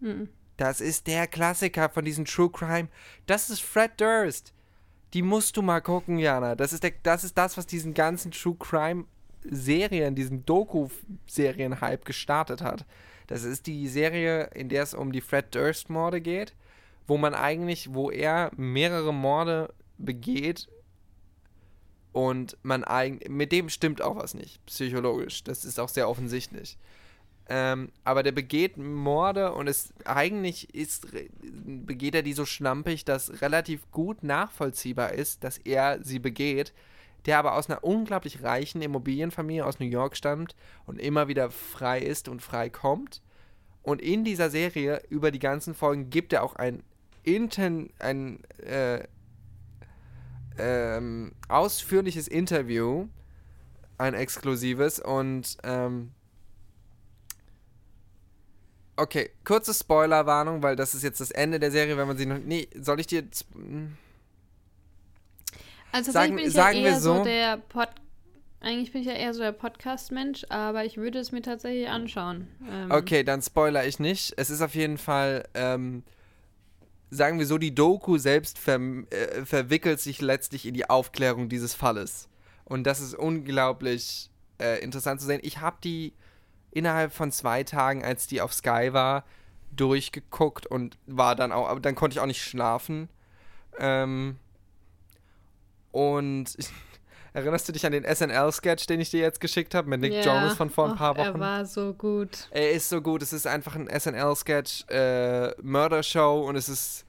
[0.00, 0.28] Mhm.
[0.56, 2.88] Das ist der Klassiker von diesem True Crime.
[3.26, 4.52] Das ist Fred Durst.
[5.14, 6.54] Die musst du mal gucken, Jana.
[6.54, 9.04] Das ist, der, das, ist das, was diesen ganzen True Crime
[9.42, 12.84] Serien, diesen Doku-Serien-Hype gestartet hat.
[13.30, 16.52] Das ist die Serie, in der es um die Fred Durst-Morde geht,
[17.06, 20.68] wo man eigentlich, wo er mehrere Morde begeht
[22.10, 25.44] und man eigentlich, mit dem stimmt auch was nicht, psychologisch.
[25.44, 26.76] Das ist auch sehr offensichtlich.
[27.48, 31.06] Ähm, aber der begeht Morde und es eigentlich ist,
[31.40, 36.72] begeht er die so schlampig, dass relativ gut nachvollziehbar ist, dass er sie begeht,
[37.26, 40.54] der aber aus einer unglaublich reichen Immobilienfamilie aus New York stammt
[40.86, 43.22] und immer wieder frei ist und frei kommt.
[43.82, 46.82] Und in dieser Serie über die ganzen Folgen gibt er auch ein,
[47.22, 49.04] inten, ein äh,
[50.58, 53.08] ähm, ausführliches Interview,
[53.98, 56.12] ein exklusives und ähm,
[59.00, 62.36] Okay, kurze Spoilerwarnung, weil das ist jetzt das Ende der Serie, wenn man sie noch.
[62.38, 63.24] Nee, soll ich dir.
[65.92, 67.88] Also Sagen- bin ich sagen ja wir eher so, so- der Pod
[68.62, 72.46] eigentlich bin ich ja eher so der Podcast-Mensch, aber ich würde es mir tatsächlich anschauen.
[72.70, 74.34] Ähm, Okay, dann spoiler ich nicht.
[74.36, 76.02] Es ist auf jeden Fall, ähm,
[77.08, 78.78] sagen wir so, die Doku selbst ver
[79.10, 82.28] äh, verwickelt sich letztlich in die Aufklärung dieses Falles.
[82.66, 84.28] Und das ist unglaublich
[84.60, 85.40] äh, interessant zu sehen.
[85.42, 86.12] Ich habe die
[86.70, 89.24] innerhalb von zwei Tagen, als die auf Sky war,
[89.74, 93.08] durchgeguckt und war dann auch, aber dann konnte ich auch nicht schlafen.
[93.78, 94.36] Ähm,
[95.92, 96.56] und
[97.32, 100.22] erinnerst du dich an den SNL-Sketch, den ich dir jetzt geschickt habe, mit Nick ja.
[100.22, 101.26] Jonas von vor ein Och, paar Wochen?
[101.26, 102.48] Er war so gut.
[102.50, 103.22] Er ist so gut.
[103.22, 107.04] Es ist einfach ein SNL-Sketch, äh, Murder-Show und es ist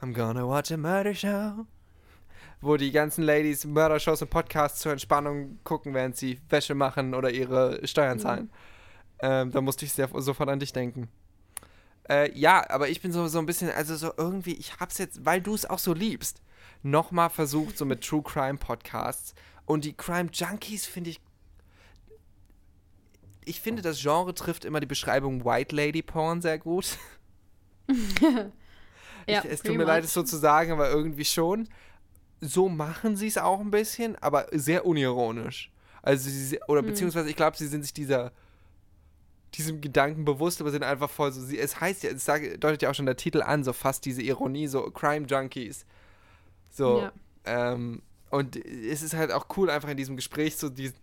[0.00, 1.66] I'm gonna watch a Murder Show.
[2.60, 7.30] Wo die ganzen Ladies Murder-Shows und Podcasts zur Entspannung gucken, während sie Wäsche machen oder
[7.30, 8.50] ihre Steuern zahlen.
[9.18, 11.08] Ähm, da musste ich sehr, sofort an dich denken.
[12.08, 15.24] Äh, ja, aber ich bin so, so ein bisschen, also so irgendwie, ich hab's jetzt,
[15.24, 16.40] weil du es auch so liebst,
[16.82, 19.34] nochmal versucht, so mit True Crime Podcasts.
[19.64, 21.20] Und die Crime Junkies finde ich
[23.48, 26.98] ich finde, das Genre trifft immer die Beschreibung White Lady Porn sehr gut.
[29.28, 30.08] Ja, ich, es tut mir leid, much.
[30.08, 31.68] es so zu sagen, aber irgendwie schon.
[32.40, 35.72] So machen sie es auch ein bisschen, aber sehr unironisch.
[36.02, 36.86] Also, sie, oder Hm.
[36.86, 38.30] beziehungsweise, ich glaube, sie sind sich dieser
[39.54, 41.40] diesem Gedanken bewusst, aber sind einfach voll so.
[41.40, 44.04] Sie, es heißt ja, es sagt, deutet ja auch schon der Titel an, so fast
[44.04, 45.86] diese Ironie, so Crime Junkies.
[46.76, 47.00] So.
[47.00, 47.12] Ja.
[47.44, 50.96] Ähm, und es ist halt auch cool, einfach in diesem Gespräch so diesen,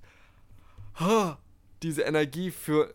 [1.01, 1.31] oh,
[1.81, 2.93] diese Energie für,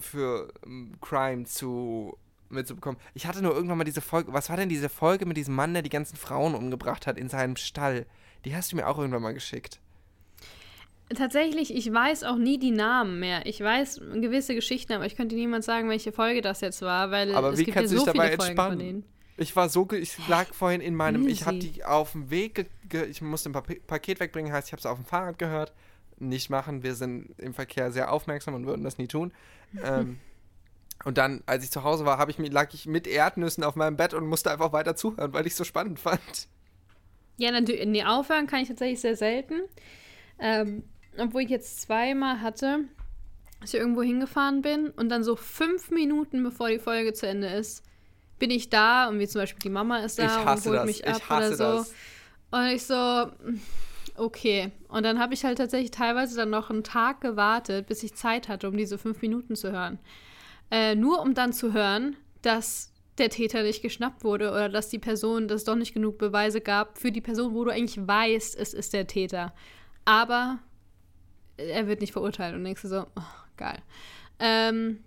[0.00, 3.00] für mm, Crime zu mitzubekommen.
[3.14, 5.74] Ich hatte nur irgendwann mal diese Folge, was war denn diese Folge mit diesem Mann,
[5.74, 8.06] der die ganzen Frauen umgebracht hat in seinem Stall?
[8.44, 9.80] Die hast du mir auch irgendwann mal geschickt.
[11.14, 13.46] Tatsächlich, ich weiß auch nie die Namen mehr.
[13.46, 17.32] Ich weiß gewisse Geschichten, aber ich könnte niemand sagen, welche Folge das jetzt war, weil
[17.34, 19.04] Aber es gibt ja so viele Folgen von denen.
[19.36, 22.70] Ich war so, ge ich lag vorhin in meinem, ich habe die auf dem Weg,
[22.92, 25.72] ich musste ein Pa- Paket wegbringen, heißt, ich habe es auf dem Fahrrad gehört.
[26.18, 29.32] Nicht machen, wir sind im Verkehr sehr aufmerksam und würden das nie tun.
[29.84, 30.18] ähm,
[31.04, 33.96] und dann, als ich zu Hause war, habe ich lag ich mit Erdnüssen auf meinem
[33.98, 36.48] Bett und musste einfach weiter zuhören, weil ich es so spannend fand.
[37.36, 39.60] Ja, natürlich, nee, aufhören kann ich tatsächlich sehr selten.
[40.38, 40.84] Ähm,
[41.18, 42.80] obwohl ich jetzt zweimal hatte,
[43.60, 47.48] dass ich irgendwo hingefahren bin und dann so fünf Minuten bevor die Folge zu Ende
[47.48, 47.82] ist,
[48.38, 50.86] bin ich da und wie zum Beispiel die Mama ist da und holt das.
[50.86, 51.64] mich Ich ab oder so.
[51.64, 51.94] das.
[52.50, 53.30] Und ich so,
[54.16, 54.72] okay.
[54.88, 58.48] Und dann habe ich halt tatsächlich teilweise dann noch einen Tag gewartet, bis ich Zeit
[58.48, 59.98] hatte, um diese fünf Minuten zu hören.
[60.70, 64.98] Äh, nur um dann zu hören, dass der Täter nicht geschnappt wurde oder dass die
[64.98, 68.56] Person, dass es doch nicht genug Beweise gab für die Person, wo du eigentlich weißt,
[68.58, 69.54] es ist der Täter.
[70.04, 70.58] Aber
[71.56, 73.22] er wird nicht verurteilt und denkst du so, oh,
[73.56, 73.78] geil.
[74.38, 75.02] Ähm,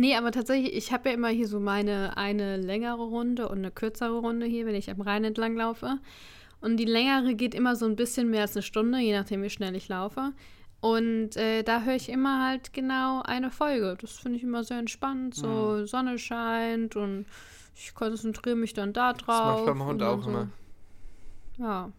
[0.00, 3.70] nee, aber tatsächlich, ich habe ja immer hier so meine eine längere Runde und eine
[3.70, 5.98] kürzere Runde hier, wenn ich am Rhein entlang laufe.
[6.60, 9.50] Und die längere geht immer so ein bisschen mehr als eine Stunde, je nachdem, wie
[9.50, 10.32] schnell ich laufe.
[10.80, 13.96] Und äh, da höre ich immer halt genau eine Folge.
[14.00, 15.34] Das finde ich immer sehr entspannt.
[15.34, 15.86] So mhm.
[15.86, 17.26] Sonne scheint und
[17.74, 19.26] ich konzentriere mich dann da drauf.
[19.26, 20.28] Das mache ich beim Hund auch so.
[20.30, 20.48] immer.
[21.58, 21.92] Ja.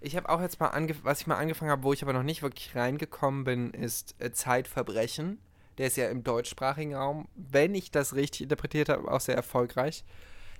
[0.00, 2.22] Ich habe auch jetzt mal angefangen, was ich mal angefangen habe, wo ich aber noch
[2.22, 5.38] nicht wirklich reingekommen bin, ist äh, Zeitverbrechen.
[5.78, 10.04] Der ist ja im deutschsprachigen Raum, wenn ich das richtig interpretiert habe, auch sehr erfolgreich.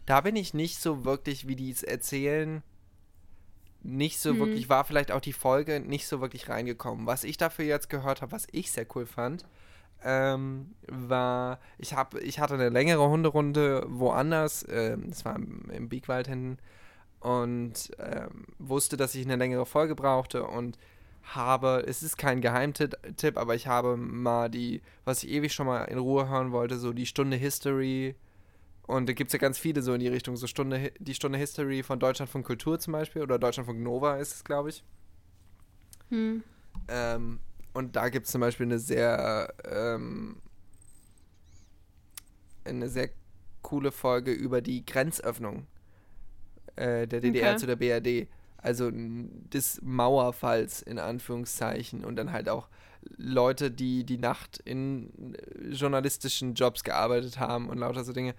[0.05, 2.63] Da bin ich nicht so wirklich, wie die es erzählen,
[3.83, 4.39] nicht so hm.
[4.39, 7.07] wirklich, war vielleicht auch die Folge nicht so wirklich reingekommen.
[7.07, 9.45] Was ich dafür jetzt gehört habe, was ich sehr cool fand,
[10.05, 15.89] ähm, war, ich, hab, ich hatte eine längere Hunderunde woanders, ähm, das war im, im
[15.89, 16.59] Biegwald hinten,
[17.21, 20.79] und ähm, wusste, dass ich eine längere Folge brauchte und
[21.27, 25.85] habe, es ist kein Geheimtipp, aber ich habe mal die, was ich ewig schon mal
[25.85, 28.15] in Ruhe hören wollte, so die Stunde History
[28.87, 31.39] und da gibt es ja ganz viele so in die Richtung, so Stunde, die Stunde
[31.39, 34.85] History von Deutschland von Kultur zum Beispiel oder Deutschland von Nova ist es, glaube ich.
[36.11, 36.45] Hm.
[36.89, 37.41] Ähm,
[37.73, 40.37] und da gibt es zum Beispiel eine sehr, ähm,
[42.65, 43.11] eine sehr
[43.63, 45.67] coole Folge über die Grenzöffnung
[46.77, 47.59] äh, der DDR okay.
[47.59, 48.29] zu der BRD.
[48.67, 52.69] Also des Mauerfalls in Anführungszeichen und dann halt auch
[53.17, 58.35] Leute, die die Nacht in äh, journalistischen Jobs gearbeitet haben und lauter so Dinge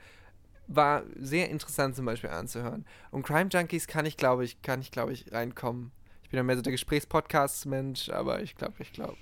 [0.68, 2.86] war sehr interessant zum Beispiel anzuhören.
[3.10, 5.94] Und Crime Junkies kann ich, glaube ich, kann ich, glaube ich, reinkommen.
[6.24, 9.16] Ich bin ja mehr so der Gesprächspodcast-Mensch, aber ich glaube, ich glaube.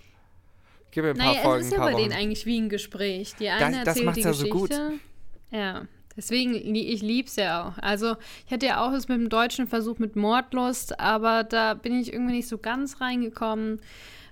[0.90, 1.62] Gib mir ein paar naja, Folgen.
[1.62, 3.36] Es ist ja bei denen eigentlich wie ein Gespräch.
[3.36, 4.48] Die eine das, erzählt das die ja Geschichte.
[4.48, 5.00] So gut.
[5.52, 5.88] Ja.
[6.18, 7.78] Deswegen, ich liebe es ja auch.
[7.82, 12.00] Also, ich hatte ja auch es mit dem deutschen Versuch mit Mordlust, aber da bin
[12.00, 13.82] ich irgendwie nicht so ganz reingekommen.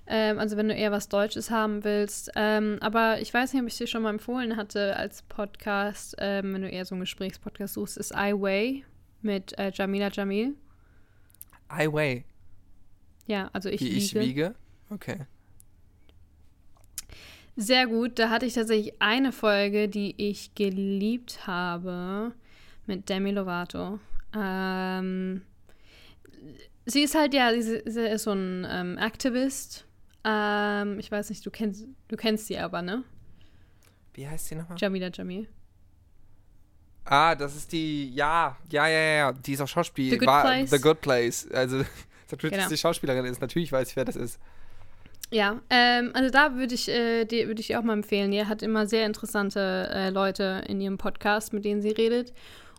[0.06, 2.30] Ähm, also wenn du eher was Deutsches haben willst.
[2.36, 6.54] Ähm, aber ich weiß nicht, ob ich dir schon mal empfohlen hatte als Podcast, ähm,
[6.54, 8.84] wenn du eher so einen Gesprächspodcast suchst, ist I Way
[9.22, 10.54] mit äh, Jamila Jamil.
[11.72, 12.24] I Way.
[13.26, 13.96] Ja, also ich Wie wiege.
[13.96, 14.54] ich wiege?
[14.90, 15.26] Okay.
[17.56, 18.18] Sehr gut.
[18.18, 22.32] Da hatte ich tatsächlich eine Folge, die ich geliebt habe
[22.86, 24.00] mit Demi Lovato.
[24.34, 25.42] Ähm,
[26.86, 29.86] sie ist halt ja, sie ist so ein ähm, Aktivist
[30.24, 33.04] ähm, ich weiß nicht, du kennst, du kennst sie aber, ne?
[34.14, 34.78] Wie heißt sie nochmal?
[34.80, 35.48] Jamila Jamil.
[37.04, 40.18] Ah, das ist die, ja, ja, ja, ja, die ist auch Schauspielerin.
[40.18, 40.70] The Good war, Place.
[40.70, 41.48] The Good Place.
[41.52, 41.84] Also,
[42.30, 42.68] natürlich, genau.
[42.68, 43.42] die Schauspielerin ist.
[43.42, 44.40] Natürlich weiß ich, wer das ist.
[45.34, 48.32] Ja, ähm, also da würde ich, äh, die, würd ich auch mal empfehlen.
[48.32, 52.32] Ihr hat immer sehr interessante äh, Leute in ihrem Podcast, mit denen sie redet.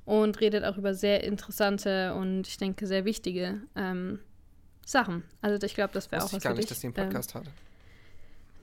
[0.06, 4.20] Und redet auch über sehr interessante und ich denke sehr wichtige ähm,
[4.86, 5.24] Sachen.
[5.42, 6.70] Also ich glaube, das wäre auch was ich gar nicht, dich.
[6.70, 7.52] dass sie einen Podcast ähm, hatte.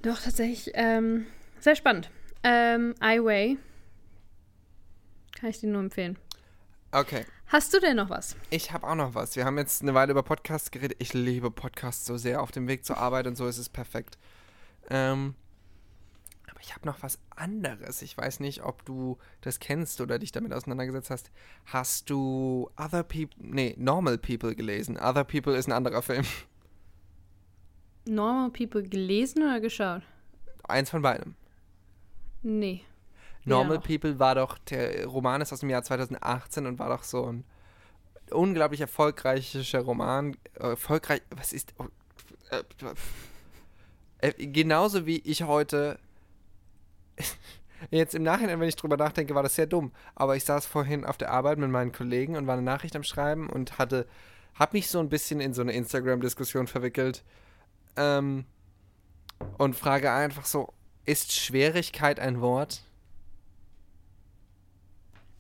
[0.01, 0.71] Doch, tatsächlich.
[0.73, 1.27] Ähm,
[1.61, 2.09] sehr spannend.
[2.45, 3.59] Ähm, iWay.
[5.39, 6.17] Kann ich dir nur empfehlen.
[6.93, 7.27] Okay.
[7.53, 8.35] Hast du denn noch was?
[8.49, 9.37] Ich habe auch noch was.
[9.37, 10.97] Wir haben jetzt eine Weile über Podcasts geredet.
[11.01, 12.41] Ich liebe Podcasts so sehr.
[12.41, 14.17] Auf dem Weg zur Arbeit und so ist es perfekt.
[14.89, 15.35] Ähm,
[16.63, 18.01] ich habe noch was anderes.
[18.01, 21.31] Ich weiß nicht, ob du das kennst oder dich damit auseinandergesetzt hast.
[21.67, 24.97] Hast du Other People, nee, Normal People gelesen?
[24.97, 26.25] Other People ist ein anderer Film.
[28.07, 30.01] Normal People gelesen oder geschaut?
[30.63, 31.35] Eins von beidem.
[32.41, 32.87] Nee.
[33.45, 37.27] Normal People war doch, der Roman ist aus dem Jahr 2018 und war doch so
[37.27, 37.45] ein
[38.31, 40.37] unglaublich erfolgreicher Roman.
[40.55, 41.75] Erfolgreich, was ist.
[41.79, 41.87] Oh,
[42.51, 42.63] äh,
[44.19, 45.99] äh, genauso wie ich heute
[47.91, 49.93] Jetzt im Nachhinein, wenn ich drüber nachdenke, war das sehr dumm.
[50.15, 53.03] Aber ich saß vorhin auf der Arbeit mit meinen Kollegen und war eine Nachricht am
[53.03, 54.07] Schreiben und hatte,
[54.55, 57.25] hab mich so ein bisschen in so eine Instagram-Diskussion verwickelt.
[57.97, 58.45] Ähm,
[59.59, 60.73] und frage einfach so:
[61.05, 62.85] Ist Schwierigkeit ein Wort?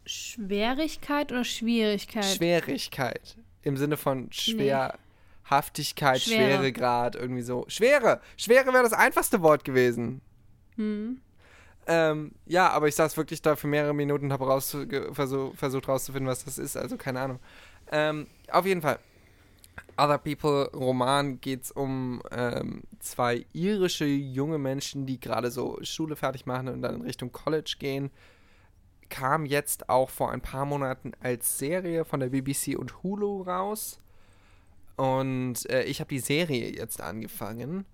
[0.05, 2.25] Schwierigkeit oder Schwierigkeit?
[2.25, 3.37] Schwierigkeit.
[3.62, 6.35] Im Sinne von Schwerhaftigkeit, nee.
[6.35, 7.65] Schweregrad, irgendwie so.
[7.69, 8.21] Schwere!
[8.37, 10.21] Schwere wäre das einfachste Wort gewesen.
[10.76, 11.20] Hm.
[11.87, 14.61] Ähm, ja, aber ich saß wirklich da für mehrere Minuten und habe
[15.12, 16.76] versuch, versucht rauszufinden, was das ist.
[16.76, 17.39] Also keine Ahnung.
[17.91, 18.99] Ähm, auf jeden Fall.
[19.97, 26.16] Other People Roman geht es um ähm, zwei irische junge Menschen, die gerade so Schule
[26.16, 28.11] fertig machen und dann in Richtung College gehen.
[29.13, 33.99] Kam jetzt auch vor ein paar Monaten als Serie von der BBC und Hulu raus.
[34.97, 37.85] Und äh, ich habe die Serie jetzt angefangen.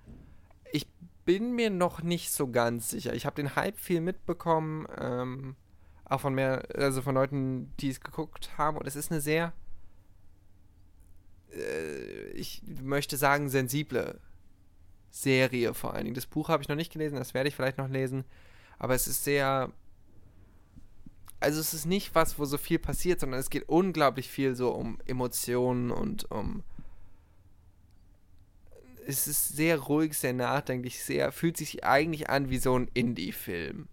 [0.71, 0.87] Ich
[1.25, 3.15] bin mir noch nicht so ganz sicher.
[3.15, 5.57] Ich habe den Hype viel mitbekommen, ähm,
[6.05, 8.77] auch von mehr, also von Leuten, die es geguckt haben.
[8.77, 9.53] Und es ist eine sehr,
[11.53, 14.21] äh, ich möchte sagen, sensible
[15.11, 16.15] Serie vor allen Dingen.
[16.15, 18.25] Das Buch habe ich noch nicht gelesen, das werde ich vielleicht noch lesen.
[18.79, 19.73] Aber es ist sehr.
[21.41, 24.71] Also es ist nicht was, wo so viel passiert, sondern es geht unglaublich viel so
[24.71, 26.63] um Emotionen und um.
[29.07, 31.33] Es ist sehr ruhig, sehr nachdenklich, sehr.
[31.33, 33.89] Fühlt sich eigentlich an wie so ein Indie-Film.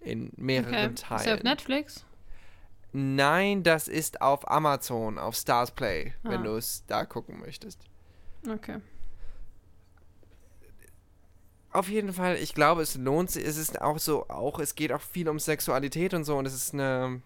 [0.00, 0.94] In mehreren Okay.
[0.94, 1.18] Teilen.
[1.20, 2.04] Ist der auf Netflix?
[2.92, 6.44] Nein, das ist auf Amazon, auf Stars Play, wenn Ah.
[6.44, 7.80] du es da gucken möchtest.
[8.48, 8.78] Okay.
[11.72, 13.44] Auf jeden Fall, ich glaube, es lohnt sich.
[13.44, 16.54] Es ist auch so, auch es geht auch viel um Sexualität und so und es
[16.54, 17.22] ist eine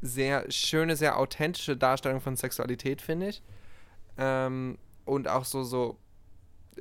[0.00, 3.42] sehr schöne, sehr authentische Darstellung von Sexualität, finde ich.
[4.18, 5.98] Ähm, und auch so, so,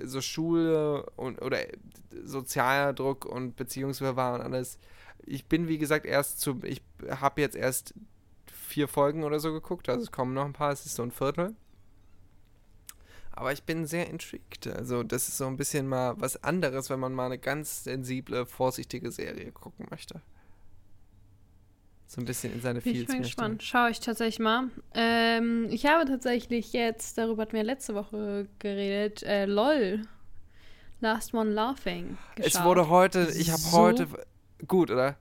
[0.04, 1.60] so Schule und oder
[2.24, 4.78] sozialer Druck und Beziehungswirrwarr und alles.
[5.26, 7.94] Ich bin, wie gesagt, erst zu, ich habe jetzt erst
[8.52, 11.12] vier Folgen oder so geguckt, also es kommen noch ein paar, es ist so ein
[11.12, 11.56] Viertel.
[13.34, 14.68] Aber ich bin sehr intrigued.
[14.68, 18.46] Also, das ist so ein bisschen mal was anderes, wenn man mal eine ganz sensible,
[18.46, 20.22] vorsichtige Serie gucken möchte.
[22.08, 23.30] So ein bisschen in seine Bin ich Feels mal möchte.
[23.30, 23.64] gespannt.
[23.64, 24.70] Schaue ich tatsächlich mal.
[24.94, 30.02] Ähm, ich habe tatsächlich jetzt, darüber hatten wir letzte Woche geredet, äh, LOL.
[31.00, 32.18] Last One Laughing.
[32.36, 32.54] Geschaut.
[32.54, 34.08] Es wurde heute, ich habe So- heute,
[34.68, 35.16] gut, oder?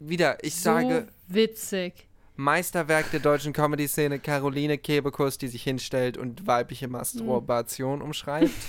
[0.00, 2.05] Wieder, ich sage, So witzig.
[2.36, 6.92] Meisterwerk der deutschen Comedy-Szene, Caroline Kebekus, die sich hinstellt und weibliche Mhm.
[6.92, 8.50] Masturbation umschreibt.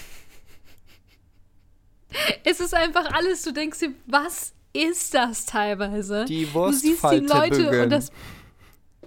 [2.43, 6.24] Es ist einfach alles, du denkst dir, was ist das teilweise?
[6.26, 7.84] Die du siehst die Wurstfalte Leute bügeln.
[7.84, 8.11] und das,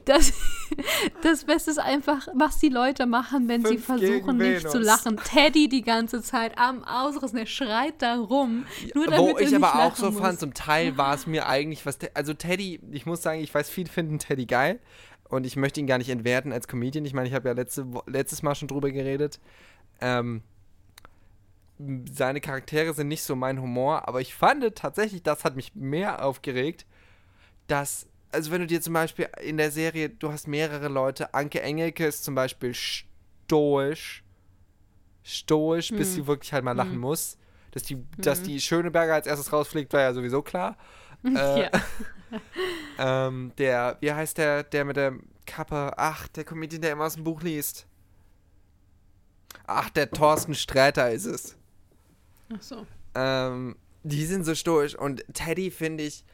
[0.05, 0.33] das,
[1.23, 5.17] das Beste ist einfach, was die Leute machen, wenn sie versuchen, nicht zu lachen.
[5.17, 8.67] Teddy die ganze Zeit am Ausrissen, er schreit da rum.
[8.95, 10.21] Nur damit Wo ich aber auch so muss.
[10.21, 11.99] fand, zum Teil war es mir eigentlich was.
[12.15, 14.81] Also Teddy, ich muss sagen, ich weiß, viele finden Teddy geil.
[15.29, 17.05] Und ich möchte ihn gar nicht entwerten als Comedian.
[17.05, 19.39] Ich meine, ich habe ja letzte, letztes Mal schon drüber geredet.
[20.01, 20.43] Ähm,
[22.11, 26.25] seine Charaktere sind nicht so mein Humor, aber ich fand tatsächlich, das hat mich mehr
[26.25, 26.85] aufgeregt,
[27.69, 31.61] dass, also wenn du dir zum Beispiel in der Serie, du hast mehrere Leute, Anke
[31.63, 34.23] Engelke ist zum Beispiel stoisch,
[35.23, 36.15] stoisch, bis Hm.
[36.15, 37.01] sie wirklich halt mal lachen Hm.
[37.01, 37.37] muss.
[37.73, 40.77] Dass die, dass die Schöneberger als erstes rausfliegt, war ja sowieso klar.
[41.23, 41.71] Äh, ja.
[43.29, 45.15] ähm, der, wie heißt der, der mit der
[45.45, 45.93] Kappe?
[45.99, 47.87] Ach, der Comedian, der immer aus dem Buch liest.
[49.67, 51.57] Ach, der Thorsten Sträter ist es.
[52.55, 52.87] Ach so.
[53.15, 54.95] Ähm, die sind so stoisch.
[54.95, 56.25] Und Teddy, finde ich,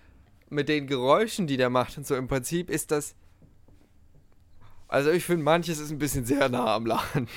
[0.48, 3.14] mit den Geräuschen, die der macht und so, im Prinzip ist das.
[4.88, 7.28] Also, ich finde, manches ist ein bisschen sehr nah am Lachen.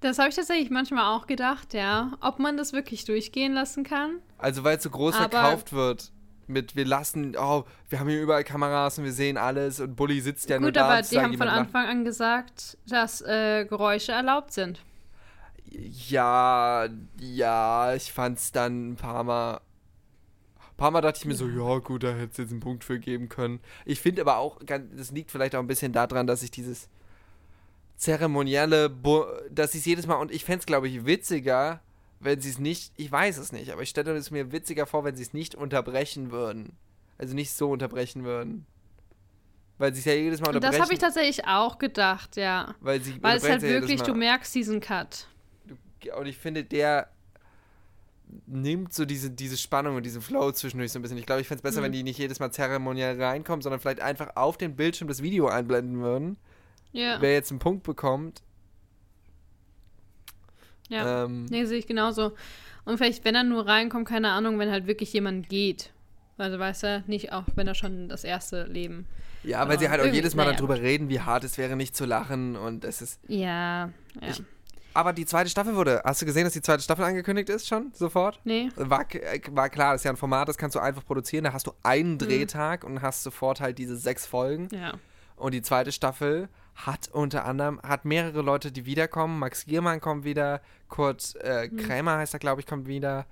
[0.00, 2.12] Das habe ich tatsächlich manchmal auch gedacht, ja.
[2.20, 4.18] Ob man das wirklich durchgehen lassen kann.
[4.38, 6.12] Also, weil es so groß Aber- verkauft wird.
[6.46, 10.20] Mit, wir lassen, oh, wir haben hier überall Kameras und wir sehen alles und Bully
[10.20, 10.86] sitzt ja nur Gut, da.
[10.88, 11.46] aber und die haben von.
[11.46, 14.80] Anfang an gesagt, dass äh, Geräusche erlaubt sind.
[15.70, 16.88] Ja,
[17.20, 19.60] ja, ich fand's dann ein paar Mal.
[20.80, 22.84] Ein paar Mal dachte ich mir so, ja gut, da hätte es jetzt einen Punkt
[22.84, 23.60] für geben können.
[23.84, 26.88] Ich finde aber auch, das liegt vielleicht auch ein bisschen daran, dass ich dieses
[27.98, 31.82] zeremonielle, Bu dass ich es jedes Mal, und ich fände es, glaube ich, witziger,
[32.18, 35.04] wenn sie es nicht, ich weiß es nicht, aber ich stelle es mir witziger vor,
[35.04, 36.72] wenn sie es nicht unterbrechen würden.
[37.18, 38.64] Also nicht so unterbrechen würden.
[39.76, 40.80] Weil sie es ja jedes Mal Und unterbrechen.
[40.80, 42.74] das habe ich tatsächlich auch gedacht, ja.
[42.80, 45.26] weil sie Weil es halt wirklich, du merkst diesen Cut.
[46.16, 47.10] und ich finde, der
[48.46, 51.18] nimmt so diese, diese Spannung und diesen Flow zwischendurch so ein bisschen.
[51.18, 51.84] Ich glaube, ich fände es besser, Mhm.
[51.86, 55.48] wenn die nicht jedes Mal zeremoniell reinkommen, sondern vielleicht einfach auf den Bildschirm das Video
[55.48, 56.36] einblenden würden.
[56.92, 58.42] Ja, Wer jetzt einen Punkt bekommt.
[60.88, 61.24] ja.
[61.24, 62.32] Ähm, Nee, sehe ich genauso.
[62.84, 65.92] Und vielleicht, wenn er nur reinkommt, keine Ahnung, wenn halt wirklich jemand geht.
[66.38, 69.06] Also weißt du, nicht auch, wenn er schon das erste Leben.
[69.44, 71.94] ja, weil sie halt auch jedes Mal naja, darüber reden, wie hart es wäre, nicht
[71.94, 72.56] zu lachen.
[72.56, 73.20] Und es ist.
[73.28, 73.86] Ja,
[74.20, 74.28] ja.
[74.30, 74.42] Ich-
[74.94, 76.00] Aber die zweite Staffel wurde.
[76.04, 77.92] Hast du gesehen, dass die zweite Staffel angekündigt ist schon?
[77.94, 78.40] Sofort?
[78.44, 78.70] nee.
[78.76, 79.06] War,
[79.50, 81.44] war klar, das ist ja ein Format, das kannst du einfach produzieren.
[81.44, 82.18] Da hast du einen Mhm.
[82.18, 84.68] Drehtag und hast sofort halt diese sechs Folgen.
[84.72, 84.94] Ja.
[85.36, 89.38] Und die zweite Staffel hat unter anderem, hat mehrere Leute, die wiederkommen.
[89.38, 91.76] Max Giermann kommt wieder, Kurt äh, Hm.
[91.76, 93.26] Krämer heißt er, glaube ich, kommt wieder.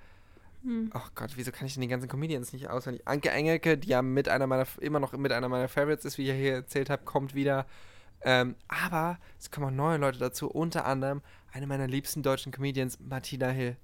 [0.62, 0.90] Hm.
[0.92, 3.02] Ach Gott, wieso kann ich denn die ganzen Comedians nicht auswendig?
[3.06, 6.28] Anke Engelke, die ja mit einer meiner, immer noch mit einer meiner Favorites ist, wie
[6.30, 7.66] ich hier erzählt habe, kommt wieder.
[8.22, 12.98] Ähm, aber es kommen auch neue Leute dazu, unter anderem eine meiner liebsten deutschen Comedians,
[13.00, 13.76] Martina Hill.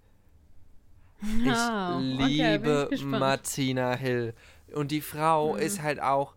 [1.42, 3.18] Ich Ah, okay, bin ich liebe.
[3.18, 4.34] Martina Hill.
[4.74, 5.60] Und die Frau Mhm.
[5.60, 6.34] ist halt auch,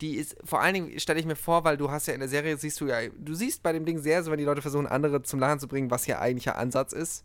[0.00, 2.28] die ist, vor allen Dingen stelle ich mir vor, weil du hast ja in der
[2.28, 4.86] Serie, siehst du ja, du siehst bei dem Ding sehr so, wenn die Leute versuchen,
[4.86, 7.24] andere zum Lachen zu bringen, was ja eigentlich ihr Ansatz ist.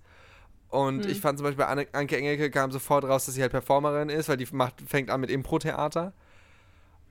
[0.70, 1.12] Und Mhm.
[1.12, 4.38] ich fand zum Beispiel, Anke Engelke kam sofort raus, dass sie halt Performerin ist, weil
[4.38, 6.14] die macht, fängt an mit Impro-Theater.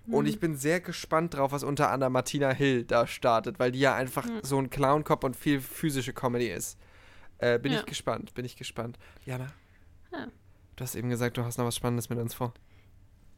[0.07, 3.81] Und ich bin sehr gespannt drauf, was unter anderem Martina Hill da startet, weil die
[3.81, 4.41] ja einfach Mhm.
[4.43, 6.79] so ein Clown-Cop und viel physische Comedy ist.
[7.39, 7.81] Äh, bin Ja.
[7.81, 8.99] ich gespannt, bin ich gespannt.
[9.25, 9.47] Jana?
[10.13, 10.27] Ja.
[10.77, 12.53] Du hast eben gesagt, du hast noch was Spannendes mit uns vor.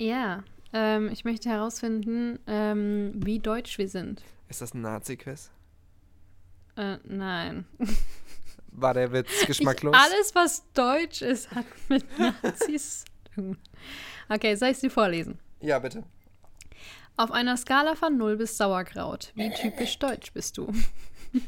[0.00, 0.42] Ja,
[0.72, 4.22] ähm, ich möchte herausfinden, ähm, wie deutsch wir sind.
[4.48, 5.50] Ist das ein Nazi-Quiz?
[6.76, 7.64] Äh, nein.
[8.72, 9.94] War der Witz geschmacklos?
[9.96, 13.04] Ich, alles, was deutsch ist, hat mit Nazis
[13.34, 13.58] zu tun.
[14.28, 15.38] Okay, soll ich sie vorlesen?
[15.60, 16.02] ja, bitte.
[17.16, 20.72] Auf einer Skala von 0 bis Sauerkraut, wie typisch deutsch bist du?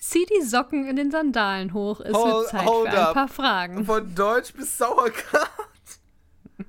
[0.00, 3.14] Zieh die Socken in den Sandalen hoch, es Hold- wird Zeit hold für ein up.
[3.14, 3.84] paar Fragen.
[3.84, 5.48] Von Deutsch bis Sauerkraut.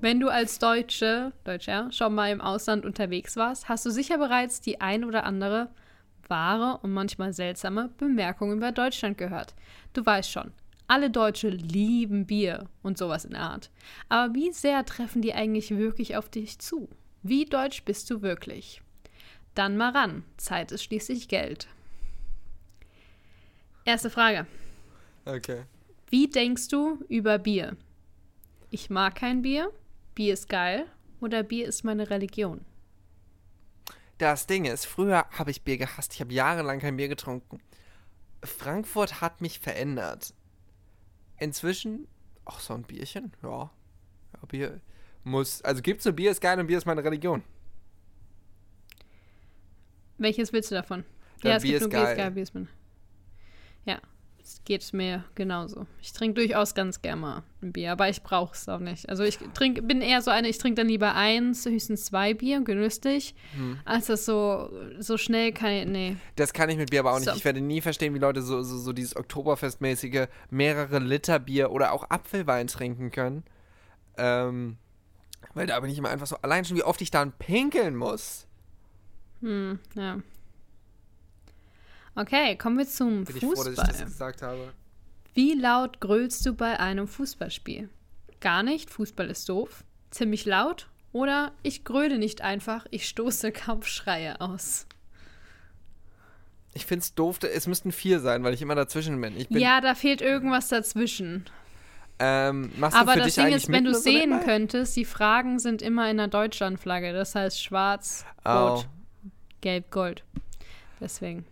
[0.00, 4.60] Wenn du als Deutsche, Deutscher, schon mal im Ausland unterwegs warst, hast du sicher bereits
[4.60, 5.70] die ein oder andere
[6.28, 9.54] wahre und manchmal seltsame Bemerkung über Deutschland gehört.
[9.94, 10.52] Du weißt schon,
[10.88, 13.70] alle Deutsche lieben Bier und sowas in der Art.
[14.08, 16.88] Aber wie sehr treffen die eigentlich wirklich auf dich zu?
[17.22, 18.82] Wie deutsch bist du wirklich?
[19.54, 20.24] Dann mal ran.
[20.38, 21.68] Zeit ist schließlich Geld.
[23.84, 24.46] Erste Frage.
[25.24, 25.64] Okay.
[26.08, 27.76] Wie denkst du über Bier?
[28.70, 29.70] Ich mag kein Bier.
[30.14, 30.86] Bier ist geil.
[31.20, 32.64] Oder Bier ist meine Religion.
[34.18, 36.14] Das Ding ist, früher habe ich Bier gehasst.
[36.14, 37.60] Ich habe jahrelang kein Bier getrunken.
[38.42, 40.34] Frankfurt hat mich verändert.
[41.38, 42.06] Inzwischen,
[42.44, 43.70] ach, so ein Bierchen, ja.
[44.34, 44.80] ja Bier
[45.24, 47.42] muss, also gibt's so Bier ist geil und Bier ist meine Religion.
[50.16, 51.04] Welches willst du davon?
[51.42, 52.12] Ja, es Bier gibt ist nur Bier geil.
[52.12, 52.68] ist geil, Bier ist meine.
[53.84, 54.00] Ja,
[54.48, 55.86] es geht mir genauso.
[56.00, 59.06] Ich trinke durchaus ganz gerne mal ein Bier, aber ich brauche es auch nicht.
[59.08, 62.62] Also ich trink, bin eher so eine, ich trinke dann lieber eins, höchstens zwei Bier,
[62.62, 63.78] genüsslich, Hm.
[63.84, 66.16] als das so, so schnell kann ich, nee.
[66.36, 67.28] Das kann ich mit Bier aber auch nicht.
[67.28, 67.34] So.
[67.36, 71.92] Ich werde nie verstehen, wie Leute so, so, so dieses Oktoberfestmäßige mehrere Liter Bier oder
[71.92, 73.44] auch Apfelwein trinken können.
[74.16, 74.78] Ähm,
[75.52, 78.46] weil da bin ich immer einfach so, allein schon, wie oft ich dann pinkeln muss.
[79.40, 80.18] Hm, ja.
[82.20, 84.04] Okay, kommen wir zum Bin ich froh, dass ich das Fußball.
[84.06, 84.72] gesagt habe.
[85.34, 87.88] Wie laut grölst du bei einem Fußballspiel?
[88.40, 89.84] Gar nicht, Fußball ist doof.
[90.10, 90.88] Ziemlich laut?
[91.12, 94.86] Oder ich gröle nicht einfach, ich stoße Kampfschreie aus.
[96.74, 99.36] Ich finde es doof, es müssten vier sein, weil ich immer dazwischen bin.
[99.36, 101.44] Ich bin Ja, da fehlt irgendwas dazwischen.
[102.18, 104.44] ähm, machst Aber das Ding ist, wenn du sehen nebenbei?
[104.44, 107.12] könntest, die Fragen sind immer in der Deutschlandflagge.
[107.12, 108.50] Das heißt schwarz, Oh.
[108.50, 108.88] rot,
[109.60, 110.24] gelb, gold.
[111.00, 111.46] Deswegen.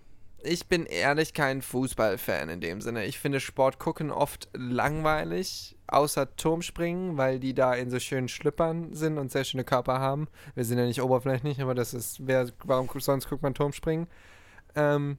[0.49, 3.05] Ich bin ehrlich kein Fußballfan in dem Sinne.
[3.05, 8.95] Ich finde Sport gucken oft langweilig, außer Turmspringen, weil die da in so schönen Schlüppern
[8.95, 10.29] sind und sehr schöne Körper haben.
[10.55, 14.07] Wir sind ja nicht oberflächlich, aber das ist, wer, warum sonst guckt man Turmspringen?
[14.77, 15.19] Ähm,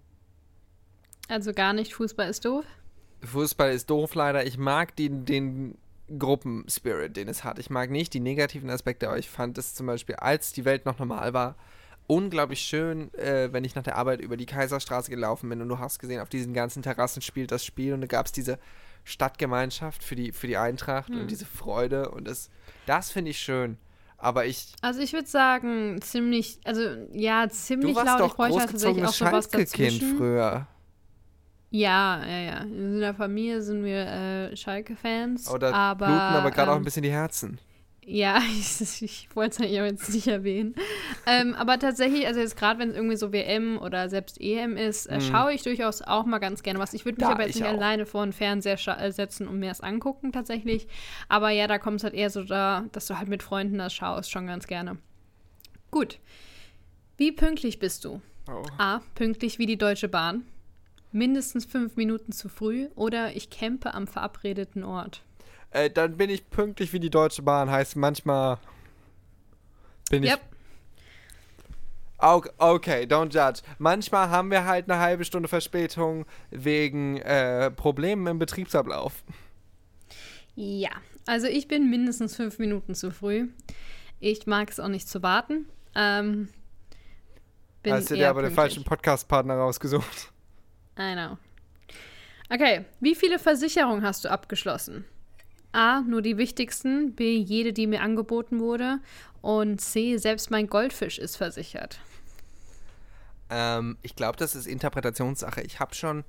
[1.28, 2.66] Also gar nicht, Fußball ist doof.
[3.24, 4.46] Fußball ist doof leider.
[4.46, 5.78] Ich mag den, den
[6.18, 7.60] Gruppenspirit, den es hat.
[7.60, 10.86] Ich mag nicht die negativen Aspekte, aber ich fand es zum Beispiel, als die Welt
[10.86, 11.56] noch normal war,
[12.08, 15.80] unglaublich schön, äh, wenn ich nach der Arbeit über die Kaiserstraße gelaufen bin und du
[15.80, 18.58] hast gesehen, auf diesen ganzen Terrassen spielt das Spiel und da gab es diese
[19.04, 21.22] Stadtgemeinschaft für die, für die Eintracht Hm.
[21.22, 22.50] und diese Freude und das,
[22.86, 23.78] das finde ich schön.
[24.18, 26.82] Aber ich, Also ich würde sagen, ziemlich, also
[27.12, 28.20] ja, ziemlich du warst laut.
[28.22, 30.18] doch ich bräuchte tatsächlich auch sowas dazwischen.
[30.18, 30.68] früher.
[31.70, 32.58] Ja, ja, ja.
[32.62, 35.50] In der Familie sind wir äh, Schalke-Fans.
[35.50, 37.60] Oder aber, bluten aber gerade auch ein ähm, bisschen die Herzen.
[38.10, 40.76] Ja, ich, ich wollte es eigentlich auch jetzt nicht erwähnen.
[41.26, 45.08] ähm, aber tatsächlich, also jetzt gerade wenn es irgendwie so WM oder selbst EM ist,
[45.08, 45.22] äh, Mhm.
[45.22, 46.94] schaue ich durchaus auch mal ganz gerne was.
[46.94, 47.74] Ich würde mich Ja, aber jetzt ich nicht auch.
[47.76, 50.88] alleine vor den Fernseher äh, setzen und mir das angucken tatsächlich.
[51.28, 53.94] Aber ja, da kommt es halt eher so da, dass du halt mit Freunden das
[53.94, 54.98] schaust, schon ganz gerne.
[55.92, 56.20] Gut.
[57.18, 58.22] Wie pünktlich bist du?
[58.50, 58.64] Oh.
[58.78, 59.02] A.
[59.16, 60.46] Pünktlich wie die Deutsche Bahn.
[61.12, 65.24] Mindestens fünf Minuten zu früh oder ich campe am verabredeten Ort.
[65.72, 67.70] Äh, dann bin ich pünktlich wie die Deutsche Bahn.
[67.70, 68.58] Heißt manchmal
[70.10, 70.42] bin ich Yep.
[72.20, 73.62] Ok- Okay, don't judge.
[73.78, 79.24] Manchmal haben wir halt eine halbe Stunde Verspätung wegen äh, Problemen im Betriebsablauf.
[80.56, 80.90] Ja,
[81.28, 83.50] also ich bin mindestens fünf Minuten zu früh.
[84.20, 85.68] Ich mag es auch nicht zu warten.
[85.94, 86.50] Ähm,
[87.84, 88.56] bin Hast du dir aber den pünktlich.
[88.56, 90.32] falschen Podcast-Partner rausgesucht.
[90.98, 91.38] I know.
[92.50, 95.06] Okay, wie viele Versicherungen hast du abgeschlossen?
[95.74, 99.00] A, nur die wichtigsten, B, jede, die mir angeboten wurde
[99.42, 102.00] und C, selbst mein Goldfisch ist versichert.
[103.50, 105.62] Ähm, ich glaube, das ist Interpretationssache.
[105.62, 106.24] Ich habe schon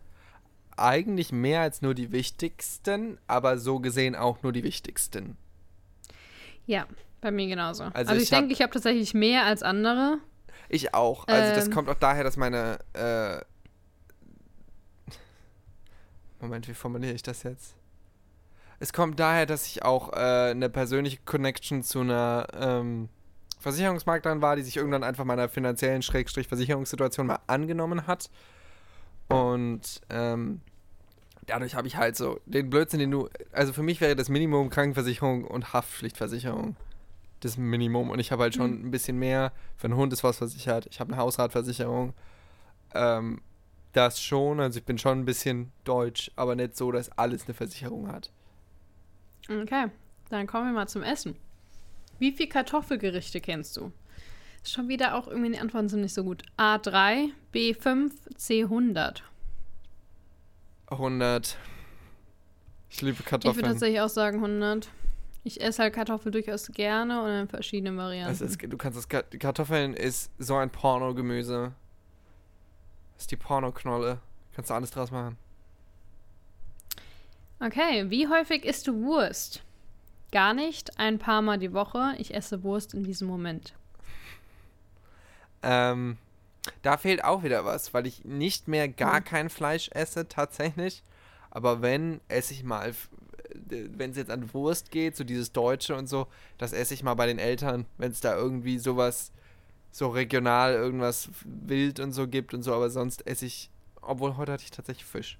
[0.76, 5.36] eigentlich mehr als nur die wichtigsten, aber so gesehen auch nur die wichtigsten.
[6.66, 6.86] Ja,
[7.20, 7.84] bei mir genauso.
[7.84, 10.18] Also Also, ich, hab- denke, ich habe tatsächlich mehr als andere.
[10.68, 11.26] Ich auch.
[11.26, 11.72] Also das Ähm.
[11.72, 13.40] kommt auch daher, dass meine äh
[16.40, 17.74] Moment, wie formuliere ich das jetzt?
[18.80, 23.08] Es kommt daher, dass ich auch äh, eine persönliche Connection zu einer ähm,
[23.60, 28.30] Versicherungsmaklerin war, die sich irgendwann einfach meiner finanziellen Schrägstrich Versicherungssituation mal angenommen hat.
[29.28, 30.60] Und ähm,
[31.46, 33.28] dadurch habe ich halt so den Blödsinn, den du.
[33.52, 36.76] Also für mich wäre das Minimum Krankenversicherung und Haftpflichtversicherung
[37.40, 38.10] das Minimum.
[38.10, 39.52] Und ich habe halt schon ein bisschen mehr.
[39.76, 40.86] Für einen Hund ist was versichert.
[40.90, 42.14] Ich habe eine Hausratversicherung.
[42.94, 43.40] Ähm,
[43.92, 44.60] das schon.
[44.60, 48.30] Also ich bin schon ein bisschen deutsch, aber nicht so, dass alles eine Versicherung hat.
[49.48, 49.86] Okay,
[50.30, 51.36] dann kommen wir mal zum Essen.
[52.18, 53.92] Wie viele Kartoffelgerichte kennst du?
[54.62, 56.42] Ist schon wieder auch irgendwie die Antworten sind nicht so gut.
[56.58, 59.22] A3, B5, C100.
[60.88, 61.56] 100.
[62.90, 63.64] Ich liebe Ich würde Kartoffeln.
[63.66, 64.88] tatsächlich auch sagen 100.
[65.44, 68.28] Ich esse halt Kartoffeln durchaus gerne und in verschiedenen Varianten.
[68.28, 71.72] Also es, du kannst das Ka- Kartoffeln ist so ein Pornogemüse.
[73.14, 74.20] Das ist die Pornoknolle.
[74.54, 75.36] Kannst du alles draus machen.
[77.60, 79.62] Okay, wie häufig isst du Wurst?
[80.30, 82.14] Gar nicht, ein paar Mal die Woche.
[82.18, 83.74] Ich esse Wurst in diesem Moment.
[85.62, 86.18] Ähm,
[86.82, 89.24] da fehlt auch wieder was, weil ich nicht mehr gar Hm.
[89.24, 91.02] kein Fleisch esse, tatsächlich.
[91.50, 92.94] Aber wenn, esse ich mal,
[93.54, 96.28] wenn es jetzt an Wurst geht, so dieses Deutsche und so,
[96.58, 99.32] das esse ich mal bei den Eltern, wenn es da irgendwie sowas,
[99.90, 103.70] so regional irgendwas wild und so gibt und so, aber sonst esse ich,
[104.02, 105.38] obwohl heute hatte ich tatsächlich Fisch.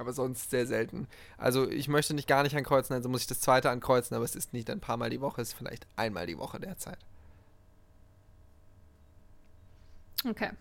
[0.00, 1.06] Aber sonst sehr selten.
[1.36, 4.34] Also ich möchte nicht gar nicht ankreuzen, also muss ich das zweite ankreuzen, aber es
[4.34, 6.96] ist nicht ein paar Mal die Woche, es ist vielleicht einmal die Woche derzeit.
[10.26, 10.52] Okay.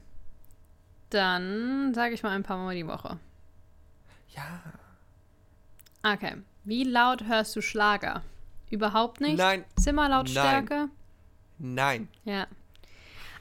[1.10, 3.18] Dann sage ich mal ein paar Mal die Woche.
[4.36, 4.62] Ja.
[6.04, 6.36] Okay.
[6.66, 8.24] Wie laut hörst du Schlager?
[8.70, 9.38] Überhaupt nicht?
[9.38, 10.90] Nein, Zimmerlautstärke?
[11.60, 12.10] nein.
[12.26, 12.46] Ja.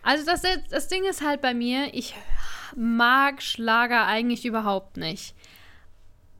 [0.05, 2.14] Also das, das Ding ist halt bei mir, ich
[2.76, 5.34] mag Schlager eigentlich überhaupt nicht.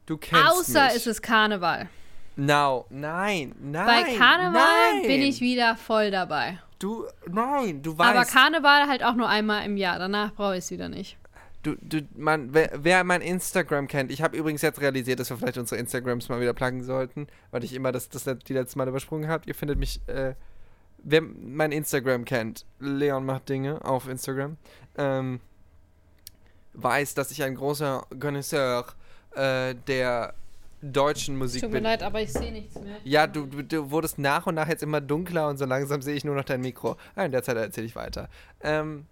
[0.09, 0.95] Du kennst Außer mich.
[0.95, 1.87] es ist Karneval.
[2.35, 3.85] No, nein, nein.
[3.85, 5.01] Bei Karneval nein.
[5.03, 6.57] bin ich wieder voll dabei.
[6.79, 8.09] Du, nein, du weißt.
[8.09, 9.99] Aber Karneval halt auch nur einmal im Jahr.
[9.99, 11.15] Danach brauche ich es wieder nicht.
[11.61, 15.37] du, du, man, wer, wer mein Instagram kennt, ich habe übrigens jetzt realisiert, dass wir
[15.37, 18.87] vielleicht unsere Instagrams mal wieder pluggen sollten, weil ich immer das, das die letzte Mal
[18.87, 19.43] übersprungen habe.
[19.45, 20.33] Ihr findet mich, äh,
[21.03, 24.57] wer mein Instagram kennt, Leon macht Dinge auf Instagram,
[24.97, 25.39] ähm,
[26.73, 28.87] weiß, dass ich ein großer Connoisseur
[29.35, 30.33] äh, der
[30.81, 32.97] deutschen Musik Tut mir leid, aber ich sehe nichts mehr.
[33.03, 36.15] Ja, du, du, du wurdest nach und nach jetzt immer dunkler und so langsam sehe
[36.15, 36.95] ich nur noch dein Mikro.
[37.15, 38.29] Ah, in der Zeit erzähle ich weiter.
[38.61, 39.05] Ähm,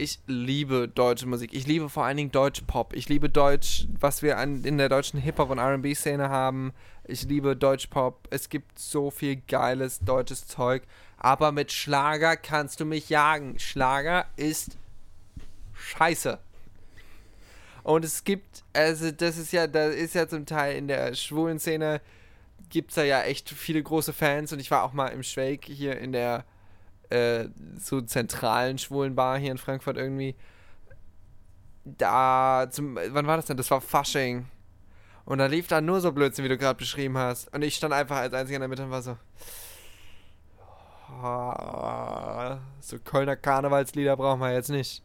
[0.00, 1.52] ich liebe deutsche Musik.
[1.52, 2.94] Ich liebe vor allen Dingen Deutsch-Pop.
[2.94, 6.72] Ich liebe Deutsch, was wir an, in der deutschen Hip-Hop- und RB-Szene haben.
[7.04, 8.28] Ich liebe Deutsch-Pop.
[8.30, 10.84] Es gibt so viel geiles deutsches Zeug.
[11.18, 13.58] Aber mit Schlager kannst du mich jagen.
[13.58, 14.78] Schlager ist
[15.74, 16.38] scheiße.
[17.90, 21.58] Und es gibt, also das ist ja, da ist ja zum Teil in der schwulen
[21.58, 22.00] Szene,
[22.68, 25.72] gibt es da ja echt viele große Fans und ich war auch mal im Schwake
[25.72, 26.44] hier in der
[27.10, 27.46] äh,
[27.80, 30.36] so zentralen schwulen Bar hier in Frankfurt irgendwie.
[31.84, 33.56] Da, zum, wann war das denn?
[33.56, 34.46] Das war Fasching.
[35.24, 37.52] Und da lief da nur so Blödsinn, wie du gerade beschrieben hast.
[37.52, 39.16] Und ich stand einfach als einziger in der Mitte und war so.
[41.22, 45.02] "Ah, So Kölner Karnevalslieder brauchen wir jetzt nicht.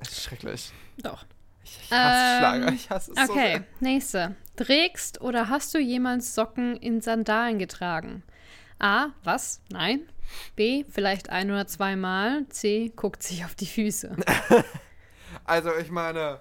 [0.00, 0.72] Es ist schrecklich.
[1.02, 1.24] Doch.
[1.64, 2.72] Ich, ich hasse Ähm, Schlager.
[2.74, 3.64] Ich hasse es so Okay, sehr.
[3.80, 4.34] nächste.
[4.56, 8.22] Trägst oder hast du jemals Socken in Sandalen getragen?
[8.78, 9.08] A.
[9.24, 9.60] Was?
[9.70, 10.00] Nein.
[10.56, 10.84] B.
[10.88, 12.46] Vielleicht ein oder zweimal.
[12.48, 12.92] C.
[12.96, 14.16] Guckt sich auf die Füße.
[15.44, 16.40] Also, ich meine,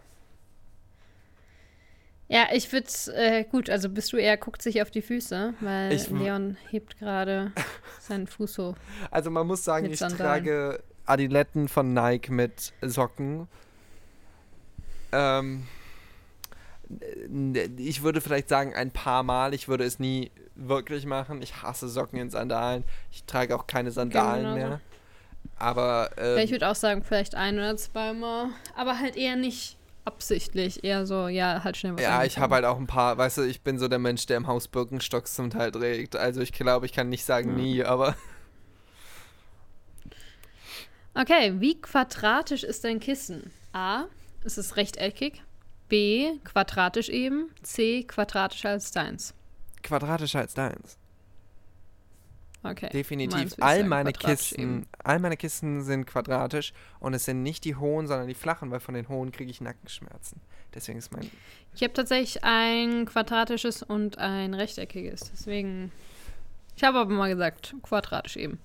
[2.28, 5.94] Ja, ich würde äh, gut, also bist du eher guckt sich auf die Füße, weil
[5.94, 7.52] Ich Leon hebt gerade
[8.00, 8.76] seinen Fuß hoch.
[9.10, 10.44] also man muss sagen, ich Sandalen.
[10.46, 13.48] trage Adiletten von Nike mit Socken.
[15.12, 15.68] Ähm,
[17.78, 19.54] ich würde vielleicht sagen, ein paar Mal.
[19.54, 21.42] Ich würde es nie wirklich machen.
[21.42, 22.84] Ich hasse Socken in Sandalen.
[23.12, 24.58] Ich trage auch keine Sandalen genauso.
[24.60, 24.80] mehr.
[25.58, 29.78] Aber Ja, ich ähm, würde auch sagen, vielleicht ein oder zweimal, aber halt eher nicht
[30.06, 33.38] absichtlich, eher so, ja, halt schnell was ja, ich habe halt auch ein paar, weißt
[33.40, 36.16] du, ich bin so der Mensch, der im Haus Birkenstocks zum Teil trägt.
[36.16, 37.56] Also ich glaube, ich kann nicht sagen Ja.
[37.56, 38.16] nie, aber
[41.14, 43.52] Okay, wie quadratisch ist dein Kissen?
[43.74, 44.06] A.
[44.44, 45.42] Ist es rechteckig?
[45.90, 46.38] B.
[46.44, 47.50] Quadratisch eben?
[47.64, 48.04] C.
[48.04, 49.34] Quadratischer als deins?
[49.84, 50.98] quadratischer als deins.
[52.62, 52.90] Okay.
[52.90, 53.56] Definitiv.
[53.62, 54.88] All meine Kisten, eben.
[55.02, 58.82] all meine Kisten sind quadratisch und es sind nicht die hohen, sondern die flachen, weil
[58.82, 60.42] von den hohen kriege ich Nackenschmerzen.
[60.74, 61.32] Deswegen ist mein
[61.74, 65.32] Ich habe tatsächlich ein quadratisches und ein rechteckiges.
[65.32, 65.92] Deswegen.
[66.76, 68.60] Ich habe aber mal gesagt, quadratisch eben.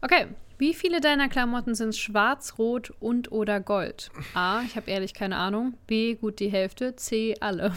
[0.00, 0.26] Okay.
[0.58, 4.10] Wie viele deiner Klamotten sind schwarz, rot und oder gold?
[4.32, 4.62] A.
[4.62, 5.74] Ich habe ehrlich keine Ahnung.
[5.86, 6.14] B.
[6.14, 6.96] Gut die Hälfte.
[6.96, 7.36] C.
[7.40, 7.72] Alle.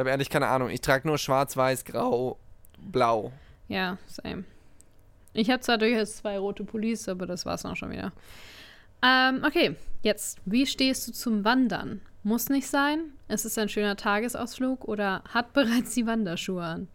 [0.00, 0.70] habe ehrlich keine Ahnung.
[0.70, 2.38] Ich trage nur schwarz, weiß, grau,
[2.78, 3.32] blau.
[3.68, 4.44] Ja, same.
[5.32, 8.12] Ich habe zwar durchaus zwei rote Pullis, aber das war's auch schon wieder.
[9.02, 12.00] Ähm, okay, jetzt, wie stehst du zum Wandern?
[12.22, 13.12] Muss nicht sein.
[13.28, 16.88] Ist es ein schöner Tagesausflug oder hat bereits die Wanderschuhe an?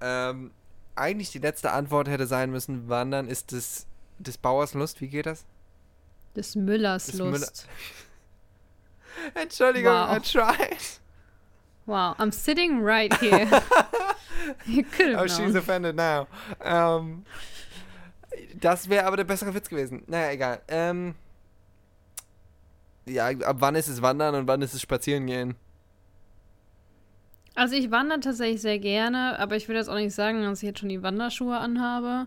[0.00, 0.50] Ähm,
[0.96, 3.86] eigentlich die letzte Antwort hätte sein müssen, wandern ist des,
[4.18, 5.00] des Bauers Lust.
[5.00, 5.44] Wie geht das?
[6.36, 7.68] Des Müllers Des Lust.
[9.34, 10.16] Entschuldigung, Wow.
[10.16, 10.76] I tried.
[11.86, 13.46] Wow, I'm sitting right here.
[14.66, 15.56] you could Oh, have she's known.
[15.56, 16.26] offended now.
[16.62, 17.24] Ähm,
[18.58, 20.02] das wäre aber der bessere Witz gewesen.
[20.06, 20.62] Naja, egal.
[20.68, 21.14] Ähm,
[23.06, 25.56] ja, ab wann ist es Wandern und wann ist es Spazieren gehen?
[27.54, 30.66] Also ich wandere tatsächlich sehr gerne, aber ich würde jetzt auch nicht sagen, dass ich
[30.68, 32.26] jetzt schon die Wanderschuhe anhabe.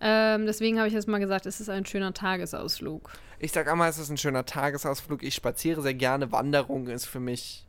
[0.00, 3.10] Ähm, deswegen habe ich jetzt mal gesagt, es ist ein schöner Tagesausflug.
[3.38, 5.22] Ich sag einmal, es ist ein schöner Tagesausflug.
[5.22, 6.32] Ich spaziere sehr gerne.
[6.32, 7.66] Wanderung ist für mich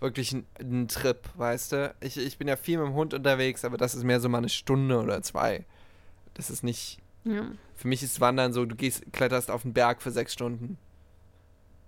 [0.00, 1.94] wirklich ein, ein Trip, weißt du?
[2.00, 4.38] Ich, ich bin ja viel mit dem Hund unterwegs, aber das ist mehr so mal
[4.38, 5.64] eine Stunde oder zwei.
[6.34, 6.98] Das ist nicht.
[7.24, 10.76] Ja, Für mich ist Wandern so, du gehst, kletterst auf den Berg für sechs Stunden.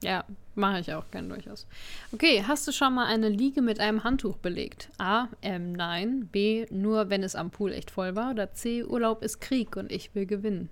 [0.04, 0.24] Ja
[0.54, 1.66] mache ich auch gern durchaus.
[2.12, 4.88] Okay, hast du schon mal eine Liege mit einem Handtuch belegt?
[4.98, 6.28] A, ähm, nein.
[6.30, 8.30] B, nur wenn es am Pool echt voll war.
[8.30, 10.70] Oder C, Urlaub ist Krieg und ich will gewinnen.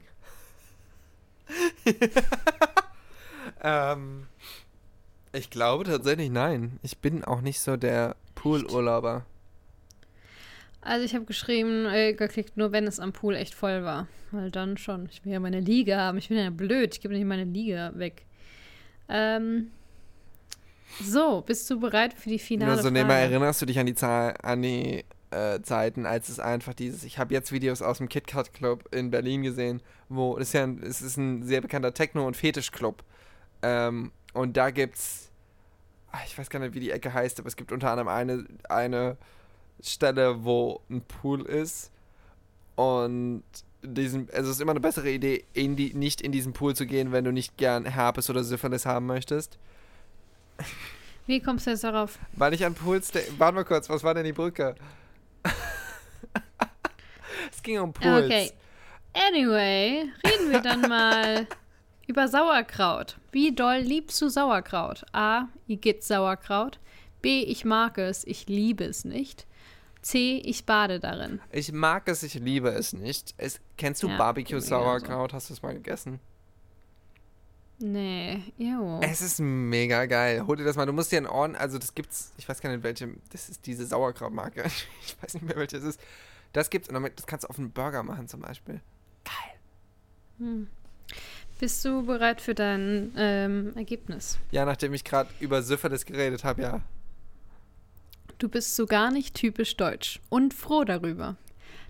[3.61, 4.27] Ähm,
[5.33, 6.79] ich glaube tatsächlich nein.
[6.83, 9.25] Ich bin auch nicht so der Poolurlauber.
[10.81, 14.09] Also ich habe geschrieben, äh, geklickt, nur wenn es am Pool echt voll war.
[14.33, 15.09] Weil dann schon.
[15.11, 16.19] Ich will ja meine Liege haben.
[16.19, 16.95] Ich bin ja blöd.
[16.95, 18.27] Ich gebe nicht meine Liege weg.
[19.13, 19.71] Ähm,
[21.01, 23.13] so, bist du bereit für die finale Nur so Frage?
[23.13, 27.19] erinnerst du dich an die Zahl, an die äh, Zeiten, als es einfach dieses, ich
[27.19, 30.83] habe jetzt Videos aus dem KitKat Club in Berlin gesehen, wo das ist ja ein,
[30.83, 33.05] es ist ein sehr bekannter Techno- und Fetischclub.
[33.63, 35.31] Ähm, und da gibt's,
[36.11, 38.47] ah, ich weiß gar nicht, wie die Ecke heißt, aber es gibt unter anderem eine,
[38.69, 39.17] eine
[39.83, 41.91] Stelle, wo ein Pool ist.
[42.77, 43.43] Und
[43.83, 46.87] diesen, also es ist immer eine bessere Idee, in die, nicht in diesen Pool zu
[46.87, 49.59] gehen, wenn du nicht gern Herpes oder Syphilis haben möchtest.
[51.27, 52.19] Wie kommst du jetzt darauf?
[52.33, 53.13] Weil ich an Pools.
[53.39, 54.75] Warte mal kurz, was war denn die Brücke?
[57.51, 58.25] es ging um Pools.
[58.25, 58.51] Okay.
[59.15, 61.47] Anyway, reden wir dann mal
[62.07, 63.19] über Sauerkraut.
[63.31, 65.05] Wie doll liebst du Sauerkraut?
[65.13, 65.49] A.
[65.69, 66.79] Igitt Sauerkraut.
[67.21, 67.43] B.
[67.43, 69.47] Ich mag es, ich liebe es nicht.
[70.03, 70.39] C.
[70.45, 71.41] Ich bade darin.
[71.51, 73.35] Ich mag es, ich liebe es nicht.
[73.39, 74.85] Es, kennst du Ja, Barbecue geht mir genauso.
[74.85, 75.33] Sauerkraut?
[75.33, 76.21] Hast du es mal gegessen?
[77.79, 79.01] Nee, ew.
[79.01, 80.47] Es ist mega geil.
[80.47, 80.87] Hol dir das mal.
[80.87, 81.57] Du musst dir einen Orden.
[81.57, 82.33] Also, das gibt's.
[82.37, 83.09] Ich weiß gar nicht, welche.
[83.31, 84.65] Das ist diese Sauerkrautmarke.
[85.07, 86.01] Ich weiß nicht mehr, welche es ist.
[86.53, 86.89] Das gibt's.
[86.89, 88.81] Und damit, das kannst du auf einen Burger machen, zum Beispiel.
[90.39, 90.67] Hm.
[91.61, 94.39] Bist du bereit für dein ähm, Ergebnis?
[94.51, 96.81] Ja, nachdem ich gerade über Syphilis geredet habe, ja.
[98.39, 101.37] Du bist so gar nicht typisch deutsch und froh darüber.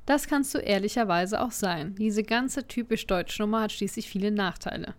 [0.04, 1.94] Das kannst du ehrlicherweise auch sein.
[1.94, 4.94] Diese ganze typisch deutsch Nummer hat schließlich viele Nachteile.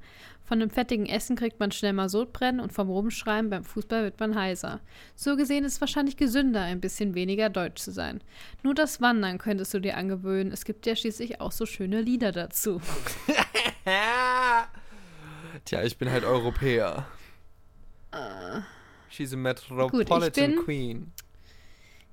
[0.45, 4.19] Von dem fettigen Essen kriegt man schnell mal Sodbrennen und vom Rumschreien beim Fußball wird
[4.19, 4.81] man heiser.
[5.15, 8.21] So gesehen ist es wahrscheinlich gesünder, ein bisschen weniger deutsch zu sein.
[8.61, 10.51] Nur das Wandern könntest du dir angewöhnen.
[10.51, 12.81] Es gibt ja schließlich auch so schöne Lieder dazu.
[15.65, 17.05] Tja, ich bin halt Europäer.
[19.09, 21.11] She's a Metropolitan bin- Queen.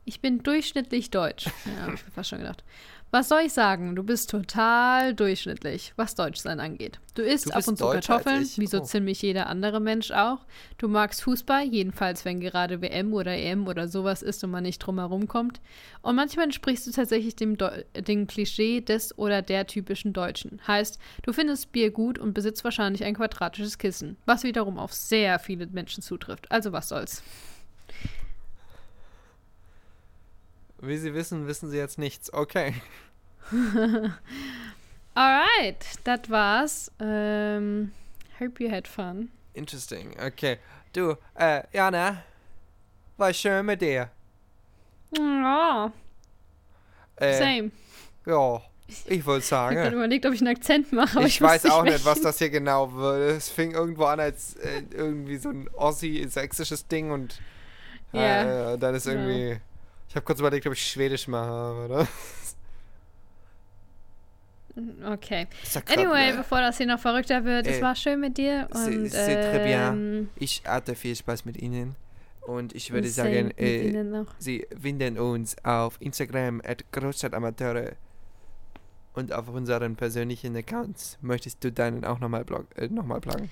[0.05, 1.47] Ich bin durchschnittlich deutsch.
[1.47, 2.65] Ja, hab ich mir fast schon gedacht.
[3.13, 3.97] Was soll ich sagen?
[3.97, 7.01] Du bist total durchschnittlich, was Deutschsein angeht.
[7.15, 8.85] Du isst Du ab und zu deutscher als Kartoffeln, wie so Oh.
[8.85, 10.39] ziemlich jeder andere Mensch auch.
[10.79, 14.79] Du magst Fußball, jedenfalls wenn gerade WM oder EM oder sowas ist und man nicht
[14.79, 15.61] drum herum kommt.
[16.03, 20.61] Und manchmal entsprichst du tatsächlich dem, Deu dem Klischee des oder der typischen Deutschen.
[20.69, 25.41] Heißt, du findest Bier gut und besitzt wahrscheinlich ein quadratisches Kissen, was wiederum auf sehr
[25.41, 26.51] viele Menschen zutrifft.
[26.53, 27.25] Also was soll's.
[30.83, 32.33] Wie Sie wissen, wissen Sie jetzt nichts.
[32.33, 32.75] Okay.
[35.15, 36.91] Alright, das war's.
[37.01, 37.93] Ähm,
[38.39, 39.31] hope you had fun.
[39.55, 40.15] Interesting.
[40.25, 40.59] Okay.
[40.93, 42.23] Du, äh, Jana,
[43.17, 44.09] war schön mit dir.
[45.17, 45.93] Ja,
[47.17, 47.71] Äh, same.
[48.27, 49.93] ja, ich würde Ich habe gerade sagen.
[49.95, 52.51] überlegt, ob ich einen Akzent mache, aber ich, Ich, weiß auch nicht, was das hier
[52.51, 53.37] genau wird.
[53.37, 57.41] Es fing irgendwo an als äh, irgendwie so ein Ossi-sächsisches Ding und
[58.13, 59.21] äh, dann ist Genau.
[59.29, 59.61] irgendwie.
[60.11, 62.09] Ich habe kurz überlegt, ob ich Schwedisch mache, oder?
[65.07, 65.47] Okay.
[65.87, 69.07] Anyway, äh, bevor das hier noch verrückter wird, es Äh, war schön mit dir und
[69.07, 70.29] c'est très bien.
[70.35, 71.95] Ich hatte viel Spaß mit Ihnen
[72.41, 74.25] und ich würde sagen, äh.
[74.39, 77.93] Sie finden uns auf Instagram at Großstadtamateure
[79.15, 81.19] und auf unseren persönlichen Accounts.
[81.21, 82.45] Möchtest du deinen auch nochmal
[82.75, 83.49] äh, noch mal pluggen?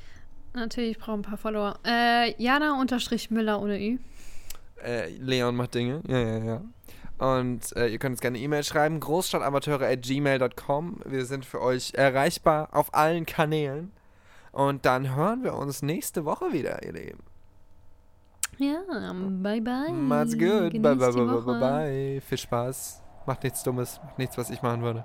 [0.55, 1.79] Natürlich, ich brauche ein paar Follower.
[1.85, 3.99] Äh, Jana unterstrich Müller ohne Ü.
[4.85, 6.03] Äh, Leon macht Dinge.
[6.07, 6.61] Ja, ja, ja.
[7.19, 11.01] Und äh, ihr könnt uns gerne E-Mail schreiben, großstadtamateure.gmail.com.
[11.05, 13.91] Wir sind für euch erreichbar auf allen Kanälen.
[14.53, 17.19] Und dann hören wir uns nächste Woche wieder, ihr Lieben.
[18.59, 18.81] Ja,
[19.43, 19.93] bye bye.
[19.93, 20.73] Macht's gut.
[20.73, 21.61] Bye, bye, bye, bye, Woche.
[21.61, 22.21] bye.
[22.21, 23.03] Viel Spaß.
[23.27, 24.01] Macht nichts Dummes.
[24.03, 25.05] Macht nichts, was ich machen würde.